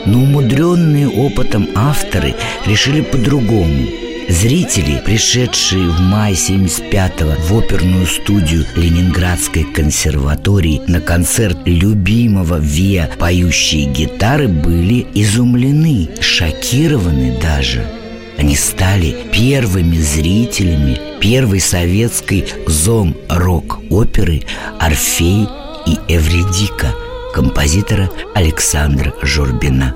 Но 0.05 0.19
умудренные 0.19 1.07
опытом 1.07 1.67
авторы 1.75 2.35
решили 2.65 3.01
по-другому. 3.01 3.87
Зрители, 4.29 5.01
пришедшие 5.05 5.89
в 5.89 5.99
мае 5.99 6.33
75-го 6.33 7.33
в 7.47 7.57
оперную 7.57 8.05
студию 8.05 8.65
Ленинградской 8.75 9.63
консерватории 9.63 10.81
на 10.87 11.01
концерт 11.01 11.57
любимого 11.65 12.57
Виа 12.59 13.09
«Поющие 13.19 13.85
гитары» 13.85 14.47
были 14.47 15.05
изумлены, 15.13 16.09
шокированы 16.21 17.37
даже. 17.41 18.02
Они 18.37 18.55
стали 18.55 19.15
первыми 19.31 19.97
зрителями 19.97 20.99
первой 21.19 21.59
советской 21.59 22.45
зом-рок-оперы 22.67 24.43
«Орфей 24.79 25.47
и 25.85 25.97
Эвредика» 26.07 26.93
композитора 27.33 28.09
Александра 28.35 29.13
Журбина. 29.21 29.95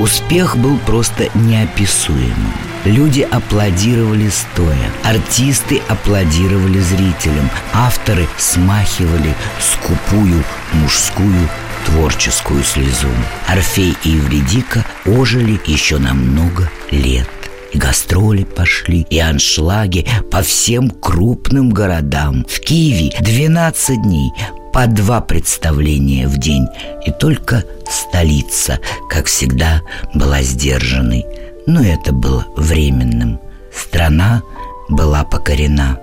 Успех 0.00 0.56
был 0.56 0.78
просто 0.78 1.28
неописуемым. 1.34 2.54
Люди 2.86 3.20
аплодировали 3.20 4.30
стоя, 4.30 4.90
артисты 5.04 5.82
аплодировали 5.88 6.80
зрителям, 6.80 7.50
авторы 7.74 8.26
смахивали 8.38 9.34
скупую 9.60 10.42
мужскую 10.72 11.48
творческую 11.84 12.64
слезу. 12.64 13.08
Орфей 13.46 13.94
и 14.04 14.08
Евредика 14.08 14.86
ожили 15.04 15.60
еще 15.66 15.98
на 15.98 16.14
много 16.14 16.70
лет. 16.90 17.28
И 17.72 17.78
гастроли 17.78 18.44
пошли, 18.44 19.06
и 19.10 19.18
аншлаги 19.18 20.06
по 20.30 20.40
всем 20.40 20.90
крупным 20.90 21.68
городам. 21.68 22.46
В 22.48 22.60
Киеве 22.60 23.14
12 23.20 24.02
дней 24.02 24.32
по 24.72 24.86
два 24.86 25.20
представления 25.20 26.26
в 26.26 26.38
день. 26.38 26.66
И 27.04 27.10
только 27.10 27.64
столица, 27.88 28.78
как 29.08 29.26
всегда, 29.26 29.82
была 30.14 30.42
сдержанной. 30.42 31.26
Но 31.66 31.82
это 31.82 32.12
было 32.12 32.46
временным. 32.56 33.40
Страна 33.74 34.42
была 34.88 35.24
покорена. 35.24 35.98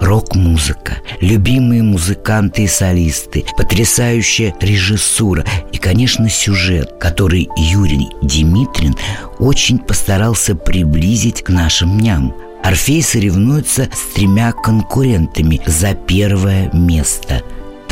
Рок-музыка, 0.00 0.96
любимые 1.20 1.84
музыканты 1.84 2.64
и 2.64 2.66
солисты, 2.66 3.44
потрясающая 3.56 4.52
режиссура 4.60 5.44
и, 5.70 5.78
конечно, 5.78 6.28
сюжет, 6.28 6.96
который 6.98 7.48
Юрий 7.56 8.08
Димитрин 8.20 8.96
очень 9.38 9.78
постарался 9.78 10.56
приблизить 10.56 11.42
к 11.42 11.50
нашим 11.50 11.98
дням. 11.98 12.34
Орфей 12.64 13.00
соревнуется 13.00 13.88
с 13.92 14.14
тремя 14.14 14.50
конкурентами 14.50 15.60
за 15.66 15.94
первое 15.94 16.68
место. 16.72 17.42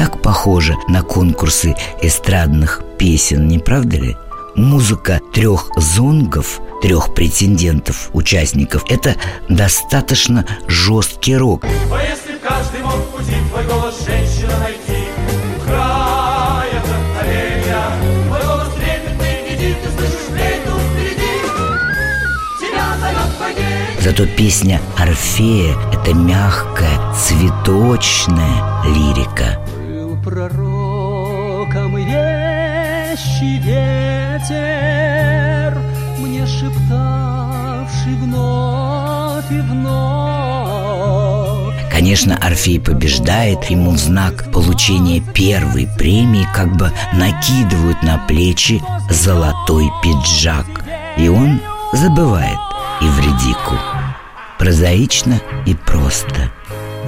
Так 0.01 0.22
похоже 0.22 0.78
на 0.88 1.03
конкурсы 1.03 1.76
эстрадных 2.01 2.82
песен, 2.96 3.46
не 3.48 3.59
правда 3.59 3.98
ли? 3.98 4.16
Музыка 4.57 5.20
трех 5.34 5.70
зонгов, 5.76 6.62
трех 6.80 7.12
претендентов, 7.12 8.09
участников– 8.14 8.82
это 8.88 9.16
достаточно 9.51 10.46
жесткий 10.66 11.36
рок. 11.36 11.66
А 11.66 12.03
если 12.03 12.38
каждый 12.38 12.80
мог 12.80 12.94
в 12.94 13.11
пути 13.11 13.34
твой 13.51 13.64
голос 13.66 14.03
женщина 14.07 14.59
найти 14.61 15.05
Край 15.66 16.70
вдохновения 16.82 17.84
Твой 18.26 18.42
голос 18.42 18.68
трепетный 18.76 19.51
летит, 19.51 19.76
ты 19.82 19.90
слышишь 19.98 20.26
флейту 20.30 20.78
впереди 20.94 21.30
Тебя 22.59 22.96
зовет 23.03 23.38
богиня 23.38 24.01
Зато 24.01 24.26
песня 24.34 24.80
«Орфея»– 24.96 25.76
это 25.92 26.14
мягкая, 26.14 27.12
цветочная 27.14 28.82
лирика. 28.86 29.59
Пророком 30.31 31.97
вещий 31.97 33.59
ветер, 33.59 34.57
Мне 36.20 36.47
шептавший 36.47 38.14
вновь 38.14 39.51
и 39.51 39.59
вновь. 39.61 41.11
Конечно, 41.91 42.37
Орфей 42.37 42.78
побеждает, 42.78 43.64
ему 43.64 43.91
в 43.91 43.99
знак 43.99 44.53
получения 44.53 45.20
первой 45.20 45.89
премии 45.99 46.47
как 46.55 46.76
бы 46.76 46.93
накидывают 47.12 48.01
на 48.05 48.18
плечи 48.28 48.81
золотой 49.11 49.91
пиджак. 50.01 50.85
И 51.16 51.28
он 51.28 51.61
забывает 51.93 52.61
Ивредику. 53.01 53.74
Прозаично 54.61 55.41
и 55.66 55.74
просто. 55.74 56.53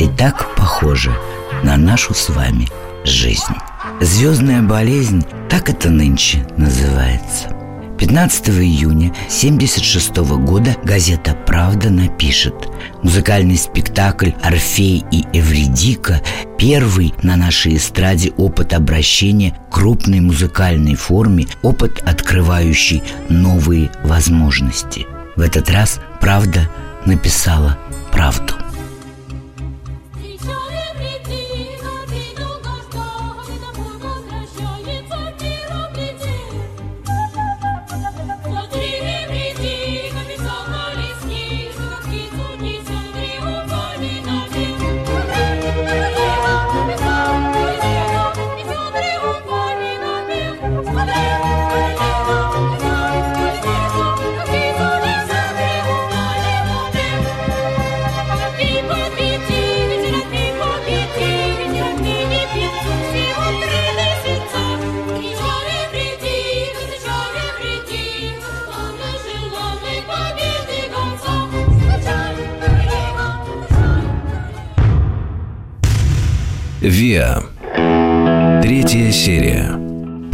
И 0.00 0.08
так 0.08 0.56
похоже 0.56 1.16
на 1.62 1.76
нашу 1.76 2.14
с 2.14 2.28
вами 2.28 2.68
жизнь. 3.04 3.54
Звездная 4.00 4.62
болезнь, 4.62 5.24
так 5.48 5.70
это 5.70 5.90
нынче 5.90 6.46
называется. 6.56 7.48
15 7.98 8.48
июня 8.48 9.10
1976 9.10 10.16
года 10.44 10.76
газета 10.82 11.36
«Правда» 11.46 11.88
напишет 11.88 12.54
Музыкальный 13.02 13.56
спектакль 13.56 14.30
«Орфей 14.42 15.04
и 15.12 15.24
Эвредика»– 15.32 16.20
первый 16.58 17.14
на 17.22 17.36
нашей 17.36 17.76
эстраде 17.76 18.32
опыт 18.36 18.72
обращения 18.72 19.52
к 19.70 19.74
крупной 19.74 20.18
музыкальной 20.18 20.96
форме, 20.96 21.46
опыт, 21.62 22.02
открывающий 22.04 23.04
новые 23.28 23.90
возможности. 24.02 25.06
В 25.36 25.40
этот 25.40 25.70
раз 25.70 26.00
«Правда» 26.20 26.68
написала 27.06 27.78
правду. 28.10 28.54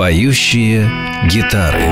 Поющие 0.09 0.91
гитары. 1.31 1.83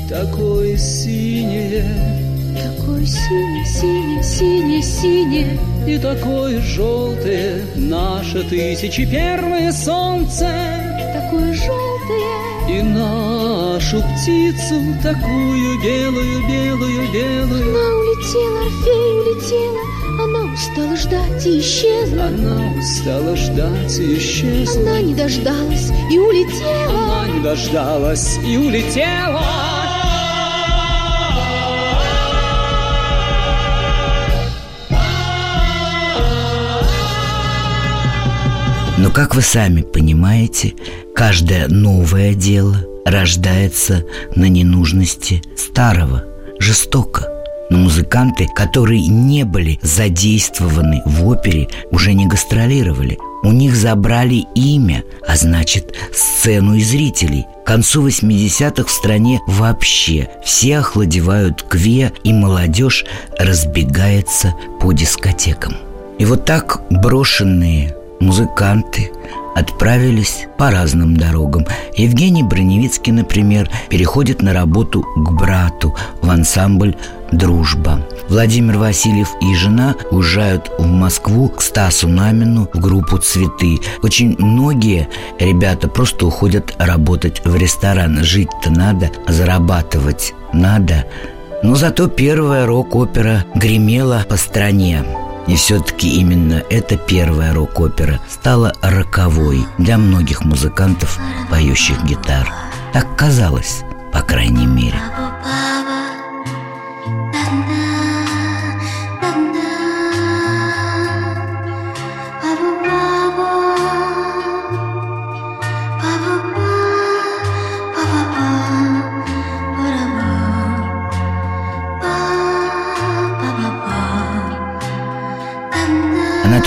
такое 0.07 0.77
синее. 0.77 1.85
Такое 2.55 3.05
синее, 3.05 3.65
синее, 3.65 4.23
синее, 4.23 4.81
синее. 4.81 5.59
И 5.87 5.97
такое 5.97 6.61
желтое, 6.61 7.65
наше 7.75 8.43
тысячи 8.43 9.05
первое 9.05 9.71
солнце. 9.71 10.49
Такое 11.13 11.53
желтое. 11.53 12.79
И 12.79 12.81
нашу 12.83 14.01
птицу 14.01 14.81
такую 15.01 15.81
белую, 15.81 16.47
белую, 16.47 17.11
белую. 17.11 17.69
Она 17.69 17.97
улетела, 17.97 18.59
Орфей 18.65 19.19
улетела 19.19 19.88
устала 20.53 20.95
ждать 20.95 21.45
и 21.45 21.59
исчезла. 21.59 22.25
Она 22.25 22.73
устала 22.77 23.35
ждать 23.35 23.99
и 23.99 24.17
исчезла. 24.17 24.81
Она 24.81 25.01
не 25.01 25.13
дождалась 25.13 25.91
и 26.11 26.19
улетела. 26.19 27.23
Она 27.23 27.27
не 27.27 27.43
дождалась 27.43 28.37
и 28.45 28.57
улетела. 28.57 29.41
Но, 38.97 39.11
как 39.11 39.33
вы 39.33 39.41
сами 39.41 39.81
понимаете, 39.81 40.73
каждое 41.15 41.69
новое 41.69 42.33
дело 42.33 42.85
рождается 43.05 44.05
на 44.35 44.49
ненужности 44.49 45.41
старого, 45.55 46.25
жестоко. 46.59 47.38
Но 47.69 47.77
музыканты, 47.77 48.47
которые 48.47 49.07
не 49.07 49.43
были 49.43 49.79
задействованы 49.81 51.01
в 51.05 51.27
опере, 51.27 51.67
уже 51.91 52.13
не 52.13 52.25
гастролировали. 52.25 53.17
У 53.43 53.51
них 53.51 53.75
забрали 53.75 54.45
имя, 54.55 55.03
а 55.27 55.35
значит, 55.35 55.95
сцену 56.11 56.73
и 56.75 56.81
зрителей. 56.81 57.45
К 57.63 57.67
концу 57.67 58.07
80-х 58.07 58.85
в 58.85 58.91
стране 58.91 59.39
вообще 59.47 60.29
все 60.43 60.79
охладевают 60.79 61.61
к 61.61 61.75
ВИА, 61.75 62.11
и 62.23 62.33
молодежь 62.33 63.05
разбегается 63.37 64.55
по 64.81 64.91
дискотекам. 64.91 65.75
И 66.17 66.25
вот 66.25 66.45
так 66.45 66.81
брошенные 66.89 67.95
музыканты 68.19 69.11
отправились 69.55 70.47
по 70.57 70.71
разным 70.71 71.15
дорогам. 71.15 71.65
Евгений 71.95 72.43
Броневицкий, 72.43 73.11
например, 73.11 73.69
переходит 73.89 74.41
на 74.41 74.53
работу 74.53 75.01
к 75.01 75.31
брату 75.31 75.95
в 76.21 76.29
ансамбль 76.29 76.95
«Дружба». 77.31 78.05
Владимир 78.27 78.77
Васильев 78.77 79.29
и 79.41 79.55
жена 79.55 79.95
уезжают 80.11 80.71
в 80.77 80.85
Москву 80.85 81.49
к 81.49 81.61
Стасу 81.61 82.07
Намину 82.07 82.69
в 82.73 82.79
группу 82.79 83.17
«Цветы». 83.17 83.79
Очень 84.03 84.35
многие 84.37 85.09
ребята 85.39 85.87
просто 85.87 86.27
уходят 86.27 86.75
работать 86.77 87.41
в 87.43 87.55
ресторан. 87.55 88.23
Жить-то 88.23 88.69
надо, 88.69 89.09
зарабатывать 89.27 90.33
надо. 90.53 91.05
Но 91.63 91.75
зато 91.75 92.07
первая 92.07 92.65
рок-опера 92.65 93.45
гремела 93.55 94.25
по 94.29 94.37
стране. 94.37 95.03
И 95.47 95.55
все-таки 95.55 96.07
именно 96.19 96.61
эта 96.69 96.95
первая 96.95 97.53
рок-опера 97.53 98.19
стала 98.29 98.73
роковой 98.81 99.65
для 99.79 99.97
многих 99.97 100.45
музыкантов, 100.45 101.19
поющих 101.49 102.03
гитар. 102.03 102.53
Так 102.93 103.15
казалось, 103.15 103.81
по 104.13 104.21
крайней 104.21 104.67
мере. 104.67 104.99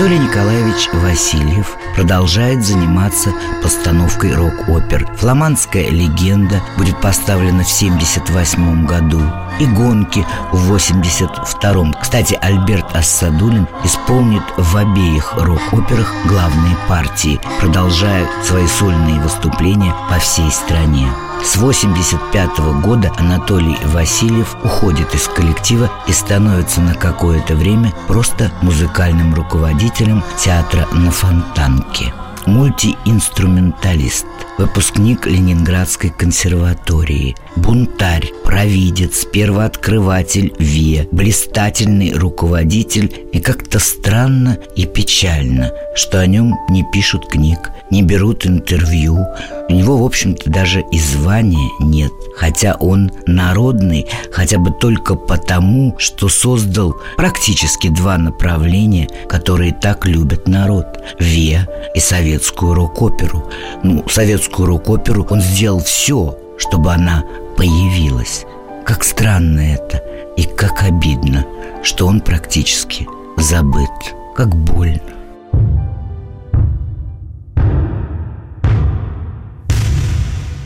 Анатолий 0.03 0.27
Николаевич 0.27 0.89
Васильев 0.91 1.77
продолжает 1.95 2.61
заниматься 2.61 3.31
постановкой 3.61 4.35
рок-опер. 4.35 5.07
«Фламандская 5.15 5.89
легенда» 5.89 6.61
будет 6.77 6.99
поставлена 6.99 7.63
в 7.63 7.73
1978 7.73 8.85
году 8.85 9.21
и 9.61 9.65
«Гонки» 9.65 10.25
в 10.51 10.65
1982. 10.65 11.93
Кстати, 12.01 12.37
Альберт 12.41 12.93
Ассадулин 12.93 13.65
исполнит 13.85 14.43
в 14.57 14.75
обеих 14.75 15.35
рок-операх 15.37 16.13
главные 16.25 16.75
партии, 16.89 17.39
продолжая 17.61 18.27
свои 18.43 18.67
сольные 18.67 19.21
выступления 19.21 19.95
по 20.09 20.19
всей 20.19 20.51
стране. 20.51 21.07
С 21.43 21.57
1985 21.57 22.81
года 22.81 23.11
Анатолий 23.17 23.77
Васильев 23.87 24.55
уходит 24.63 25.13
из 25.13 25.27
коллектива 25.27 25.91
и 26.07 26.13
становится 26.13 26.79
на 26.79 26.95
какое-то 26.95 27.55
время 27.55 27.93
просто 28.07 28.49
музыкальным 28.61 29.33
руководителем 29.33 30.23
театра 30.37 30.87
на 30.93 31.11
Фонтанке 31.11 32.13
мультиинструменталист. 32.45 34.25
Выпускник 34.63 35.27
Ленинградской 35.27 36.09
консерватории, 36.09 37.35
бунтарь, 37.57 38.31
провидец, 38.45 39.25
первооткрыватель 39.25 40.53
ВИА, 40.57 41.05
блистательный 41.11 42.13
руководитель 42.13 43.13
и 43.33 43.41
как-то 43.41 43.79
странно 43.79 44.57
и 44.77 44.85
печально, 44.85 45.73
что 45.95 46.21
о 46.21 46.27
нем 46.27 46.55
не 46.69 46.85
пишут 46.93 47.27
книг, 47.27 47.71
не 47.91 48.03
берут 48.03 48.45
интервью. 48.45 49.27
У 49.67 49.73
него, 49.73 49.97
в 49.97 50.05
общем-то, 50.05 50.49
даже 50.49 50.81
и 50.93 50.97
звания 50.99 51.69
нет, 51.81 52.11
хотя 52.37 52.75
он 52.79 53.11
народный, 53.25 54.07
хотя 54.31 54.59
бы 54.59 54.71
только 54.71 55.15
потому, 55.15 55.95
что 55.99 56.29
создал 56.29 56.95
практически 57.17 57.89
два 57.89 58.17
направления, 58.17 59.09
которые 59.27 59.73
так 59.73 60.05
любят 60.05 60.47
народ– 60.47 60.85
ВИА 61.19 61.67
и 61.95 61.99
советскую 61.99 62.73
рок-оперу. 62.73 63.49
Ну, 63.83 64.05
советскую 64.09 64.52
рок-оперу 64.59 65.25
он 65.29 65.41
сделал 65.41 65.79
все, 65.79 66.37
чтобы 66.57 66.93
она 66.93 67.23
появилась. 67.57 68.45
Как 68.85 69.03
странно 69.03 69.61
это 69.61 70.03
и 70.37 70.43
как 70.43 70.83
обидно, 70.83 71.45
что 71.83 72.07
он 72.07 72.21
практически 72.21 73.07
забыт, 73.37 73.89
как 74.35 74.55
больно. 74.55 74.99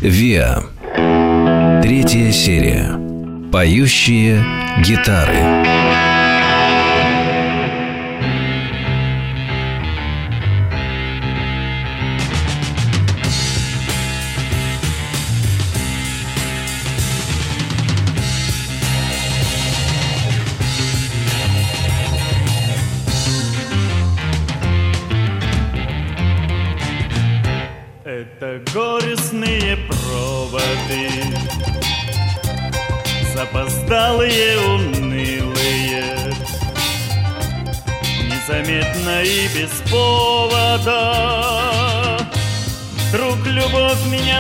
Виа. 0.02 0.64
Третья 1.82 2.32
серия. 2.32 2.92
Поющие 3.52 4.44
гитары. 4.86 5.87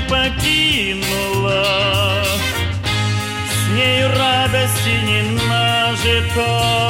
Покинула. 0.02 1.66
С 3.52 3.76
нею 3.76 4.10
радости 4.10 4.94
не 5.06 5.22
нажито. 5.48 6.88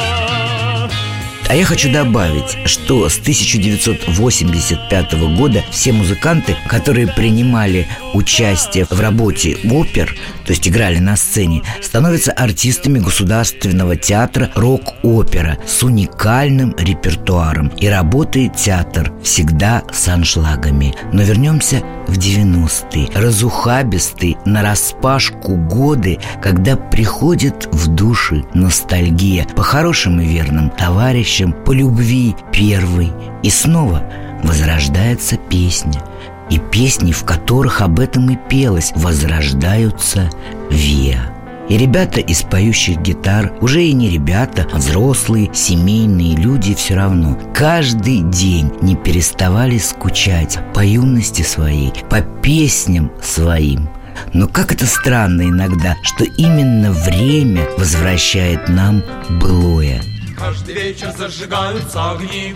А 1.49 1.55
я 1.55 1.63
хочу 1.63 1.89
добавить, 1.89 2.57
что 2.65 3.07
с 3.07 3.17
1985 3.19 5.13
года 5.37 5.63
все 5.71 5.93
музыканты, 5.93 6.57
которые 6.67 7.07
принимали 7.07 7.87
участие 8.13 8.85
в 8.89 8.99
работе 8.99 9.57
опер, 9.71 10.13
то 10.47 10.51
есть 10.51 10.65
играли 10.65 10.99
на 10.99 11.17
сцене, 11.17 11.61
становятся 11.81 12.31
артистами 12.31 12.99
Государственного 12.99 13.97
театра 13.97 14.49
рок-опера 14.55 15.57
с 15.67 15.83
уникальным 15.83 16.73
репертуаром. 16.77 17.67
И 17.77 17.87
работает 17.89 18.55
театр 18.55 19.11
всегда 19.21 19.83
с 19.91 20.07
аншлагами. 20.07 20.95
Но 21.11 21.23
вернемся 21.23 21.83
в 22.07 22.17
90-е. 22.17 23.09
Разухабистые, 23.13 24.37
нараспашку 24.45 25.57
годы, 25.57 26.17
когда 26.41 26.77
приходит 26.77 27.67
в 27.73 27.87
души 27.89 28.45
ностальгия 28.53 29.45
по 29.53 29.63
хорошим 29.63 30.21
и 30.21 30.25
верным 30.25 30.69
товарищам, 30.69 31.51
по 31.51 31.73
любви 31.73 32.37
первой. 32.53 33.11
И 33.43 33.49
снова 33.49 34.01
возрождается 34.43 35.35
песня. 35.49 36.01
И 36.49 36.59
песни, 36.59 37.11
в 37.11 37.23
которых 37.23 37.81
об 37.81 37.99
этом 37.99 38.29
и 38.29 38.37
пелось, 38.49 38.91
возрождаются 38.95 40.29
виа. 40.69 41.37
И 41.69 41.77
ребята 41.77 42.21
из 42.21 42.43
поющих 42.43 43.01
гитар, 43.01 43.51
уже 43.59 43.83
и 43.83 43.91
не 43.91 44.09
ребята, 44.09 44.65
а 44.71 44.77
взрослые, 44.77 45.53
семейные 45.53 46.37
люди 46.37 46.73
все 46.73 46.95
равно, 46.95 47.37
каждый 47.53 48.21
день 48.21 48.71
не 48.81 48.95
переставали 48.95 49.77
скучать 49.77 50.59
по 50.73 50.85
юности 50.85 51.41
своей, 51.41 51.91
по 52.09 52.21
песням 52.21 53.11
своим. 53.21 53.89
Но 54.33 54.47
как 54.47 54.71
это 54.71 54.85
странно 54.85 55.41
иногда, 55.41 55.97
что 56.03 56.23
именно 56.23 56.91
время 56.91 57.67
возвращает 57.77 58.69
нам 58.69 59.03
былое. 59.29 60.01
Каждый 60.37 60.73
вечер 60.73 61.13
зажигаются 61.17 62.11
огни 62.11 62.53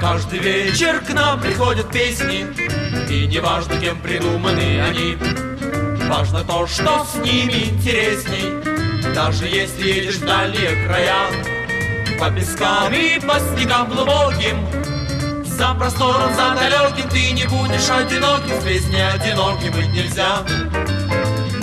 Каждый 0.00 0.38
вечер 0.38 1.00
к 1.00 1.10
нам 1.12 1.40
приходят 1.40 1.90
песни 1.90 2.46
И 3.10 3.26
не 3.26 3.38
важно, 3.38 3.80
кем 3.80 3.98
придуманы 4.00 4.80
они. 4.80 5.16
Важно 6.08 6.44
то, 6.44 6.66
что 6.66 7.04
с 7.04 7.16
ними 7.24 7.70
интересней. 7.70 8.74
Даже 9.14 9.46
если 9.46 9.86
едешь 9.86 10.16
в 10.16 10.26
дальние 10.26 10.86
края 10.86 11.26
По 12.18 12.30
пескам 12.30 12.92
и 12.92 13.20
по 13.20 13.38
снегам 13.38 13.88
глубоким 13.88 14.66
За 15.44 15.74
простором, 15.74 16.34
за 16.34 16.54
далеким 16.54 17.08
Ты 17.10 17.30
не 17.32 17.44
будешь 17.44 17.90
одиноким 17.90 18.60
Здесь 18.60 18.88
не 18.88 19.00
одиноким 19.00 19.72
быть 19.72 19.92
нельзя 19.92 20.44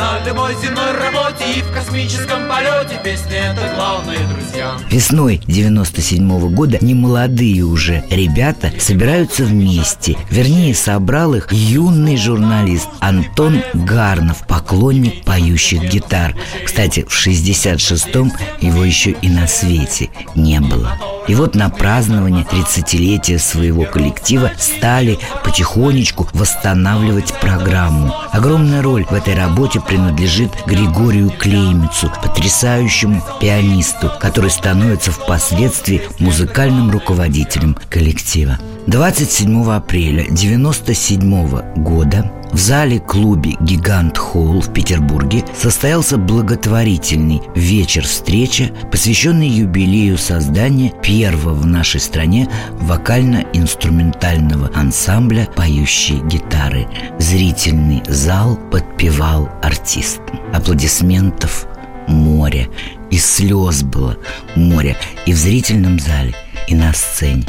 на 0.02 0.20
любой 0.26 0.56
земной 0.56 0.94
работе 0.94 1.46
и 1.58 1.62
в 1.62 1.72
космическом 1.72 2.48
полете 2.50 3.00
Песни 3.04 3.36
это 3.36 3.76
главные 3.76 4.20
друзья 4.34 4.72
Весной 4.90 5.42
97 5.46 6.28
-го 6.28 6.50
года 6.50 6.80
немолодые 6.82 7.62
уже 7.64 8.04
ребята 8.10 8.74
собираются 8.80 9.44
вместе. 9.44 10.18
Вернее, 10.30 10.74
собрал 10.74 11.36
их 11.36 11.52
юный 11.52 12.18
журналист 12.18 12.88
Антон 13.00 13.62
Гарнов, 13.74 14.48
поклонник 14.48 15.24
поющих 15.24 15.84
гитар. 15.84 16.36
Кстати, 16.66 17.06
в 17.08 17.14
66-м 17.14 18.32
его 18.60 18.84
еще 18.84 19.12
и 19.12 19.30
на 19.30 19.48
свете 19.48 20.10
не 20.36 20.60
было. 20.60 20.98
И 21.28 21.36
вот 21.36 21.56
на 21.56 21.70
празднование 21.70 22.46
30-летия 22.46 23.38
своего 23.38 23.84
коллектива 23.84 24.52
стали 24.58 25.20
потихонечку 25.44 26.28
восстанавливать 26.34 27.34
программу. 27.40 28.14
Огромная 28.32 28.82
роль 28.82 29.06
в 29.06 29.14
этой 29.14 29.36
работе 29.36 29.80
принадлежит 29.92 30.52
Григорию 30.66 31.30
Клеймицу, 31.30 32.10
потрясающему 32.24 33.22
пианисту, 33.42 34.10
который 34.22 34.50
становится 34.50 35.12
впоследствии 35.12 36.04
музыкальным 36.18 36.90
руководителем 36.92 37.76
коллектива. 37.90 38.58
27 38.88 39.72
апреля 39.72 40.24
1997 40.24 41.84
года 41.84 42.32
в 42.52 42.58
зале-клубе 42.58 43.56
«Гигант 43.62 44.18
Холл» 44.18 44.60
в 44.60 44.74
Петербурге 44.74 45.46
состоялся 45.58 46.18
благотворительный 46.18 47.42
вечер-встреча, 47.56 48.72
посвященный 48.92 49.48
юбилею 49.48 50.18
создания 50.18 50.92
первого 51.02 51.54
в 51.54 51.66
нашей 51.66 52.02
стране 52.02 52.50
вокально-инструментального 52.80 54.72
ансамбля 54.74 55.48
«Поющие 55.56 56.20
гитары». 56.28 56.88
Зрительный 57.20 58.04
зал 58.08 58.58
подпевал 58.72 59.48
артистам. 59.62 60.40
Аплодисментов 60.54 61.68
море, 62.08 62.68
и 63.12 63.18
слез 63.18 63.84
было 63.84 64.18
море 64.56 64.98
и 65.26 65.34
в 65.34 65.38
зрительном 65.38 66.00
зале, 66.00 66.34
и 66.68 66.76
на 66.76 66.92
сцене. 66.94 67.46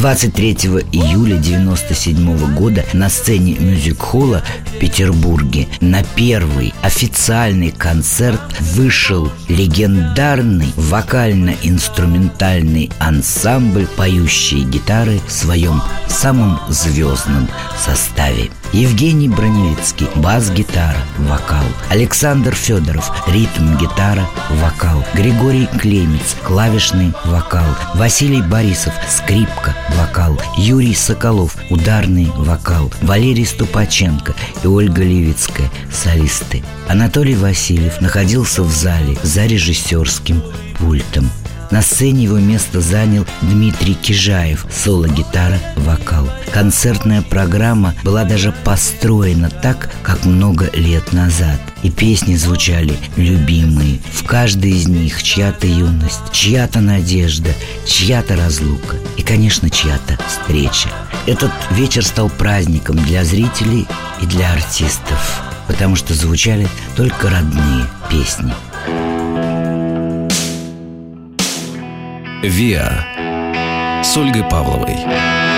23 0.00 0.52
июля 0.92 1.36
97 1.36 2.54
года 2.54 2.86
на 2.94 3.10
сцене 3.10 3.56
мюзик-холла 3.56 4.42
Петербурге 4.80 5.68
на 5.80 6.02
первый 6.02 6.74
официальный 6.82 7.70
концерт 7.70 8.40
вышел 8.60 9.30
легендарный 9.48 10.72
вокально-инструментальный 10.74 12.90
ансамбль 12.98 13.86
«Поющие 13.96 14.64
гитары» 14.64 15.20
в 15.26 15.32
своем 15.32 15.80
самом 16.08 16.58
звездном 16.68 17.48
составе. 17.78 18.50
Евгений 18.72 19.28
Броневицкий– 19.28 20.08
бас-гитара, 20.16 20.98
вокал. 21.18 21.64
Александр 21.90 22.54
Федоров– 22.54 23.10
ритм-гитара, 23.26 24.26
вокал. 24.62 25.04
Григорий 25.12 25.66
Клемец– 25.66 26.36
клавишный 26.44 27.12
вокал. 27.24 27.66
Василий 27.94 28.42
Борисов– 28.42 28.94
скрипка, 29.08 29.74
вокал. 29.98 30.40
Юрий 30.56 30.94
Соколов– 30.94 31.56
ударный 31.70 32.30
вокал. 32.36 32.92
Валерий 33.02 33.44
Ступаченко 33.44 34.36
и 34.62 34.68
Ольга 34.70 35.02
Левицкая– 35.02 35.70
солисты. 35.92 36.62
Анатолий 36.88 37.34
Васильев 37.34 38.00
находился 38.00 38.62
в 38.62 38.70
зале 38.70 39.16
за 39.22 39.46
режиссерским 39.46 40.42
пультом. 40.78 41.30
На 41.70 41.82
сцене 41.82 42.24
его 42.24 42.38
место 42.38 42.80
занял 42.80 43.24
Дмитрий 43.42 43.94
Кижаев, 43.94 44.66
соло-гитара, 44.70 45.60
вокал. 45.76 46.28
Концертная 46.52 47.22
программа 47.22 47.94
была 48.02 48.24
даже 48.24 48.52
построена 48.64 49.50
так, 49.50 49.90
как 50.02 50.24
много 50.24 50.68
лет 50.74 51.12
назад. 51.12 51.60
И 51.82 51.90
песни 51.90 52.34
звучали 52.34 52.94
любимые. 53.16 54.00
В 54.12 54.24
каждой 54.24 54.72
из 54.72 54.88
них 54.88 55.22
чья-то 55.22 55.66
юность, 55.66 56.32
чья-то 56.32 56.80
надежда, 56.80 57.50
чья-то 57.86 58.36
разлука 58.36 58.96
и, 59.16 59.22
конечно, 59.22 59.70
чья-то 59.70 60.18
встреча. 60.26 60.88
Этот 61.26 61.52
вечер 61.70 62.04
стал 62.04 62.30
праздником 62.30 62.96
для 62.96 63.24
зрителей 63.24 63.86
и 64.20 64.26
для 64.26 64.52
артистов, 64.52 65.40
потому 65.68 65.94
что 65.94 66.14
звучали 66.14 66.68
только 66.96 67.30
родные 67.30 67.86
песни. 68.10 68.52
«Виа» 72.42 74.02
с 74.02 74.16
Ольгой 74.16 74.44
Павловой. 74.44 75.49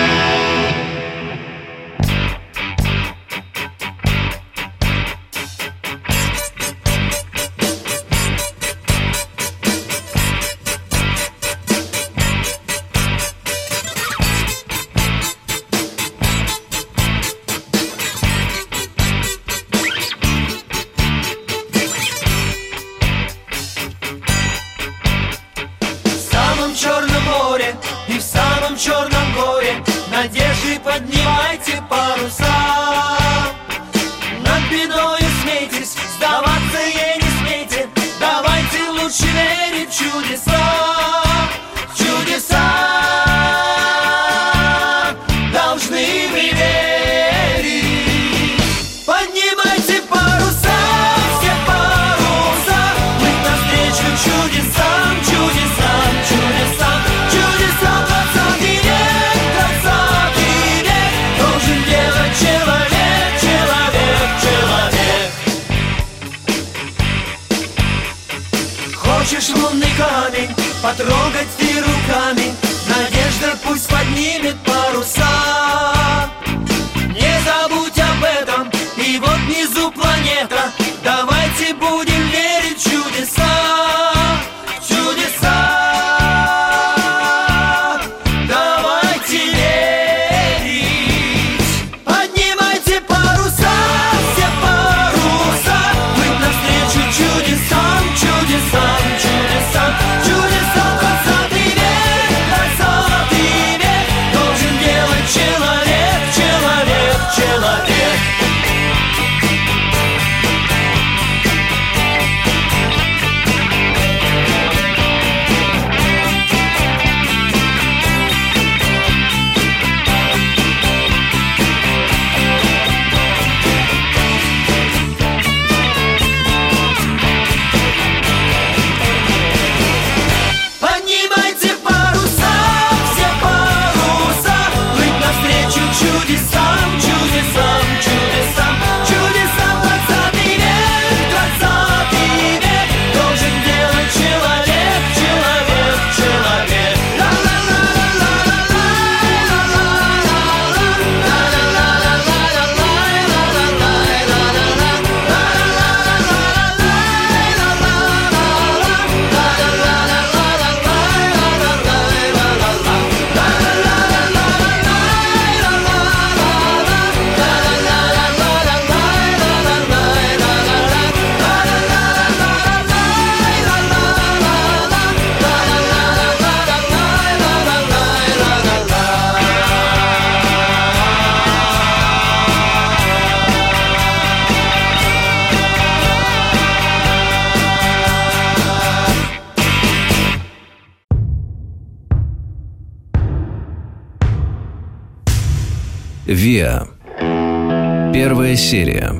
Первая 198.43 198.57
серия. 198.57 199.13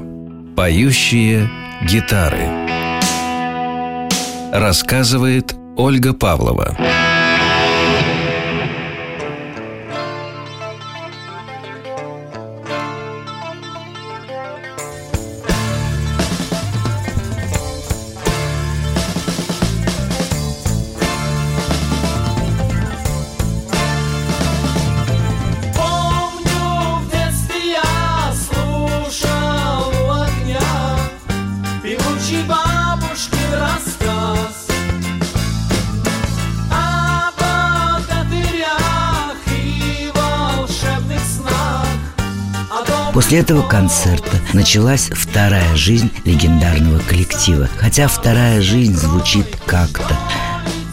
Поющие 0.53 1.49
гитары. 1.89 2.45
Рассказывает 4.51 5.55
Ольга 5.77 6.13
Павлова. 6.13 6.77
После 43.33 43.41
этого 43.41 43.67
концерта 43.67 44.37
началась 44.53 45.09
вторая 45.11 45.75
жизнь 45.75 46.11
легендарного 46.23 46.99
коллектива. 46.99 47.67
Хотя 47.77 48.07
вторая 48.07 48.61
жизнь 48.61 48.93
звучит 48.93 49.47
как-то. 49.65 50.15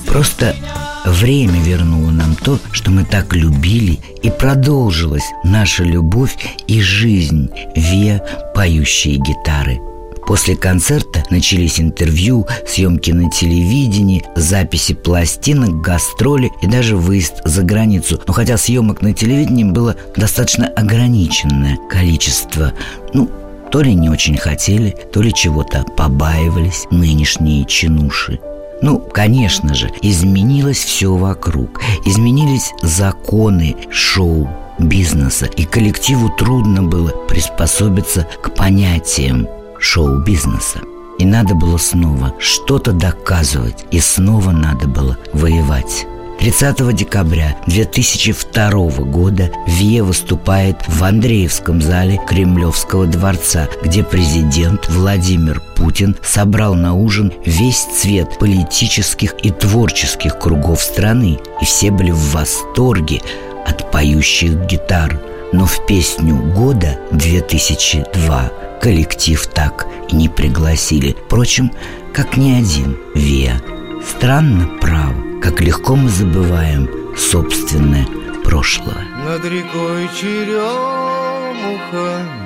Просто 0.06 0.56
время 1.04 1.60
вернуло 1.60 2.10
нам 2.10 2.34
то, 2.36 2.58
что 2.72 2.90
мы 2.90 3.04
так 3.04 3.34
любили, 3.34 3.98
и 4.22 4.30
продолжилась 4.30 5.30
наша 5.44 5.84
любовь 5.84 6.34
и 6.66 6.80
жизнь 6.80 7.50
Виа 7.76 8.20
поющие 8.54 9.16
гитары– 9.16 9.78
После 10.30 10.54
концерта 10.54 11.24
начались 11.30 11.80
интервью, 11.80 12.46
съемки 12.64 13.10
на 13.10 13.28
телевидении, 13.32 14.24
записи 14.36 14.94
пластинок, 14.94 15.80
гастроли 15.80 16.52
и 16.62 16.68
даже 16.68 16.94
выезд 16.94 17.42
за 17.44 17.64
границу. 17.64 18.22
Но 18.28 18.32
хотя 18.32 18.56
съемок 18.56 19.02
на 19.02 19.12
телевидении 19.12 19.64
было 19.64 19.96
достаточно 20.16 20.68
ограниченное 20.68 21.78
количество, 21.90 22.72
ну, 23.12 23.28
то 23.72 23.80
ли 23.80 23.92
не 23.92 24.08
очень 24.08 24.36
хотели, 24.36 24.94
то 25.12 25.20
ли 25.20 25.34
чего-то 25.34 25.84
побаивались 25.96 26.86
нынешние 26.92 27.64
чинуши. 27.64 28.38
Ну, 28.82 29.00
конечно 29.00 29.74
же, 29.74 29.90
изменилось 30.00 30.78
все 30.78 31.12
вокруг. 31.12 31.80
Изменились 32.04 32.70
законы 32.82 33.74
шоу, 33.90 34.48
бизнеса, 34.78 35.46
и 35.46 35.64
коллективу 35.64 36.30
трудно 36.38 36.84
было 36.84 37.10
приспособиться 37.26 38.28
к 38.44 38.54
понятиям 38.54 39.48
шоу-бизнеса. 39.80 40.80
И 41.18 41.24
надо 41.24 41.54
было 41.54 41.76
снова 41.76 42.34
что-то 42.38 42.92
доказывать, 42.92 43.84
и 43.90 44.00
снова 44.00 44.52
надо 44.52 44.86
было 44.86 45.18
воевать. 45.32 46.06
30 46.40 46.96
декабря 46.96 47.58
2002 47.66 48.70
года 49.04 49.50
Вия 49.66 50.02
выступает 50.02 50.76
в 50.88 51.04
Андреевском 51.04 51.82
зале 51.82 52.18
Кремлевского 52.26 53.04
дворца, 53.04 53.68
где 53.82 54.02
президент 54.02 54.88
Владимир 54.88 55.60
Путин 55.76 56.16
собрал 56.22 56.74
на 56.74 56.94
ужин 56.94 57.30
весь 57.44 57.84
цвет 57.84 58.38
политических 58.38 59.34
и 59.44 59.50
творческих 59.50 60.38
кругов 60.38 60.80
страны. 60.80 61.38
И 61.60 61.66
все 61.66 61.90
были 61.90 62.10
в 62.10 62.32
восторге 62.32 63.20
от 63.66 63.90
поющих 63.90 64.64
гитар. 64.64 65.20
Но 65.52 65.66
в 65.66 65.84
песню 65.86 66.36
года 66.36 67.00
2002 67.10 68.52
коллектив 68.80 69.46
так 69.48 69.86
и 70.08 70.16
не 70.16 70.28
пригласили. 70.28 71.16
Впрочем, 71.26 71.72
как 72.12 72.36
ни 72.36 72.52
один 72.52 72.96
Виа. 73.14 73.60
Странно, 74.06 74.68
право, 74.80 75.14
как 75.42 75.60
легко 75.60 75.96
мы 75.96 76.08
забываем 76.08 76.88
собственное 77.16 78.06
прошлое. 78.44 79.06
Над 79.24 79.44
рекой 79.44 80.08
черемуха 80.18 80.52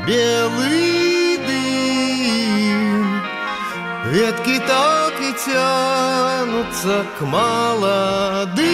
белый 0.06 1.38
дым 1.46 2.24
Ветки 4.10 4.58
так 4.66 5.14
и 5.20 5.32
тянутся 5.44 7.04
к 7.18 7.22
молодым 7.22 8.64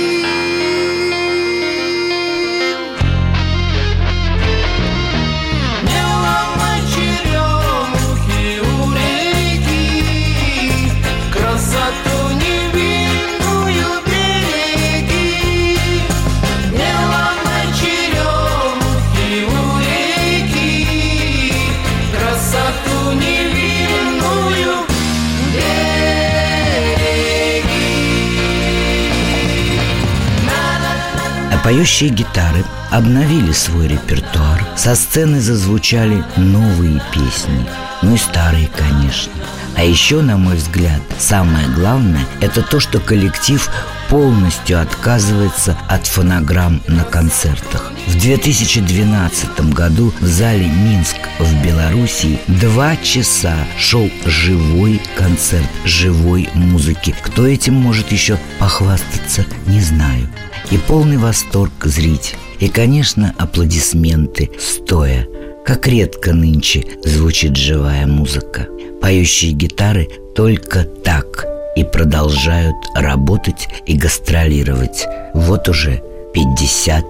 поющие 31.62 32.11
гитары 32.11 32.64
обновили 32.90 33.52
свой 33.52 33.88
репертуар. 33.88 34.64
Со 34.76 34.94
сцены 34.94 35.40
зазвучали 35.40 36.24
новые 36.36 37.02
песни, 37.12 37.66
ну 38.02 38.14
и 38.14 38.18
старые, 38.18 38.68
конечно. 38.68 39.32
А 39.76 39.84
еще, 39.84 40.20
на 40.20 40.36
мой 40.36 40.56
взгляд, 40.56 41.00
самое 41.18 41.68
главное– 41.68 42.24
это 42.40 42.62
то, 42.62 42.80
что 42.80 43.00
коллектив 43.00 43.70
полностью 44.11 44.82
отказывается 44.82 45.78
от 45.88 46.06
фонограмм 46.06 46.82
на 46.88 47.04
концертах. 47.04 47.92
В 48.08 48.20
2012 48.20 49.72
году 49.72 50.12
в 50.20 50.26
зале 50.26 50.66
«Минск» 50.66 51.16
в 51.38 51.64
Белоруссии 51.64 52.40
два 52.48 52.96
часа 52.96 53.54
шел 53.78 54.11
живой 54.26 55.00
концерт 55.16 55.68
живой 55.84 56.48
музыки. 56.54 57.14
Кто 57.22 57.46
этим 57.46 57.74
может 57.74 58.11
еще 58.11 58.36
похвастаться, 58.58 59.46
не 59.66 59.80
знаю. 59.80 60.28
И 60.72 60.76
полный 60.76 61.16
восторг 61.16 61.72
зритель. 61.84 62.36
И, 62.58 62.68
конечно, 62.68 63.32
аплодисменты 63.38 64.50
стоя. 64.58 65.26
Как 65.64 65.86
редко 65.86 66.32
нынче 66.32 66.84
звучит 67.04 67.56
живая 67.56 68.06
музыка. 68.08 68.66
Поющие 69.00 69.52
гитары 69.52 70.08
только 70.34 70.82
так 70.82 71.59
и 71.77 71.85
продолжают 71.85 72.77
работать 72.95 73.68
и 73.87 73.97
гастролировать. 73.97 75.07
Вот 75.35 75.68
уже 75.68 76.03
50 76.35 77.05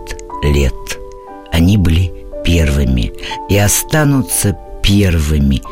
лет. 0.45 0.75
Они 1.53 1.77
были 1.77 2.13
первыми 2.45 3.13
и 3.49 3.59
останутся 3.59 4.57
первыми 4.83 5.63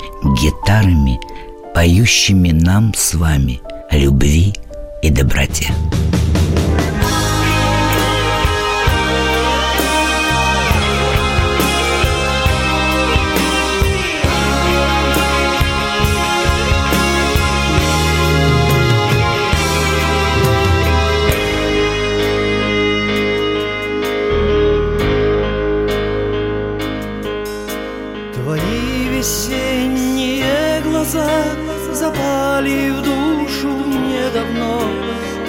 гитарами, 0.40 1.18
поющими 1.74 2.50
нам 2.50 2.92
с 2.94 3.14
вами 3.14 3.60
о 3.90 3.96
любви 3.96 4.54
и 5.02 5.10
доброте. 5.10 5.68
Запали 32.58 32.90
в 32.90 33.02
душу 33.02 33.68
мне 33.68 34.28
давно. 34.34 34.82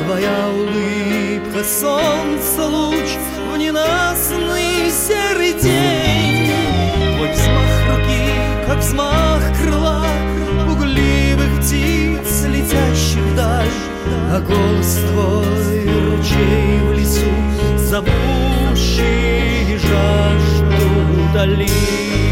Твоя 0.03 0.49
улыбка, 0.49 1.63
солнце, 1.63 2.65
луч 2.65 3.09
в 3.51 3.57
ненастный 3.57 4.91
серый 4.91 5.53
день. 5.53 6.51
Твой 7.15 7.31
взмах 7.31 7.89
руки, 7.89 8.31
как 8.67 8.77
взмах 8.79 9.41
крыла 9.59 10.05
Угливых 10.71 11.51
птиц, 11.59 12.45
летящих 12.47 13.23
вдаль 13.33 13.73
А 14.31 14.39
голос 14.39 14.99
твой 15.11 15.85
ручей 16.15 16.79
в 16.83 16.85
лесу 16.93 17.33
Зовущий 17.77 19.77
жажду 19.77 20.83
утолить 21.31 22.28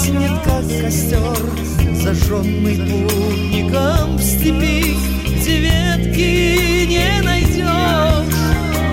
гаснет, 0.00 0.30
как 0.44 0.64
костер, 0.80 1.94
зажженный 1.94 2.76
путником 2.76 4.16
в 4.16 4.22
степи, 4.22 4.96
где 5.26 5.58
ветки 5.58 6.86
не 6.86 7.22
найдешь. 7.22 8.34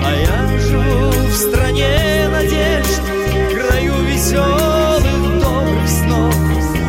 А 0.04 0.12
я 0.12 0.60
живу 0.60 1.10
в 1.10 1.34
стране 1.34 2.28
надежд, 2.30 3.02
в 3.02 3.54
краю 3.54 3.94
веселых 4.04 5.40
добрых 5.40 5.88
снов, 5.88 6.36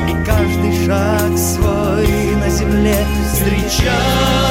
и 0.09 0.25
каждый 0.25 0.87
шаг 0.87 1.39
свой 1.39 2.37
на 2.37 2.51
земле 2.51 2.97
встречаю. 3.33 4.48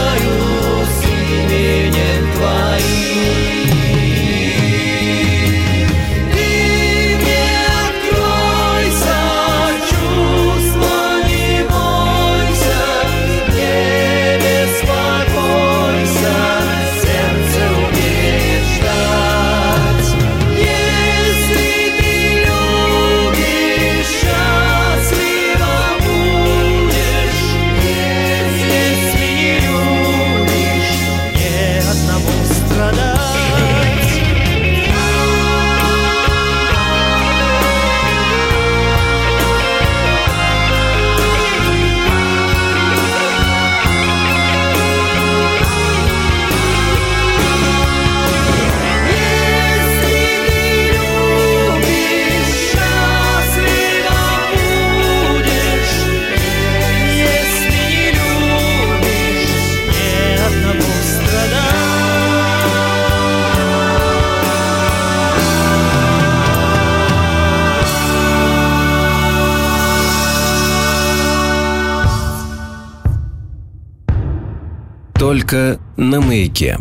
Только 75.28 75.78
на 75.98 76.22
маяке. 76.22 76.78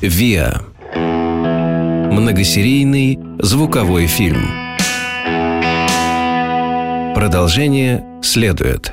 ВИА. 0.00 0.62
Многосерийный 2.12 3.18
звуковой 3.40 4.06
фильм. 4.06 4.46
Продолжение 7.16 8.04
следует. 8.22 8.92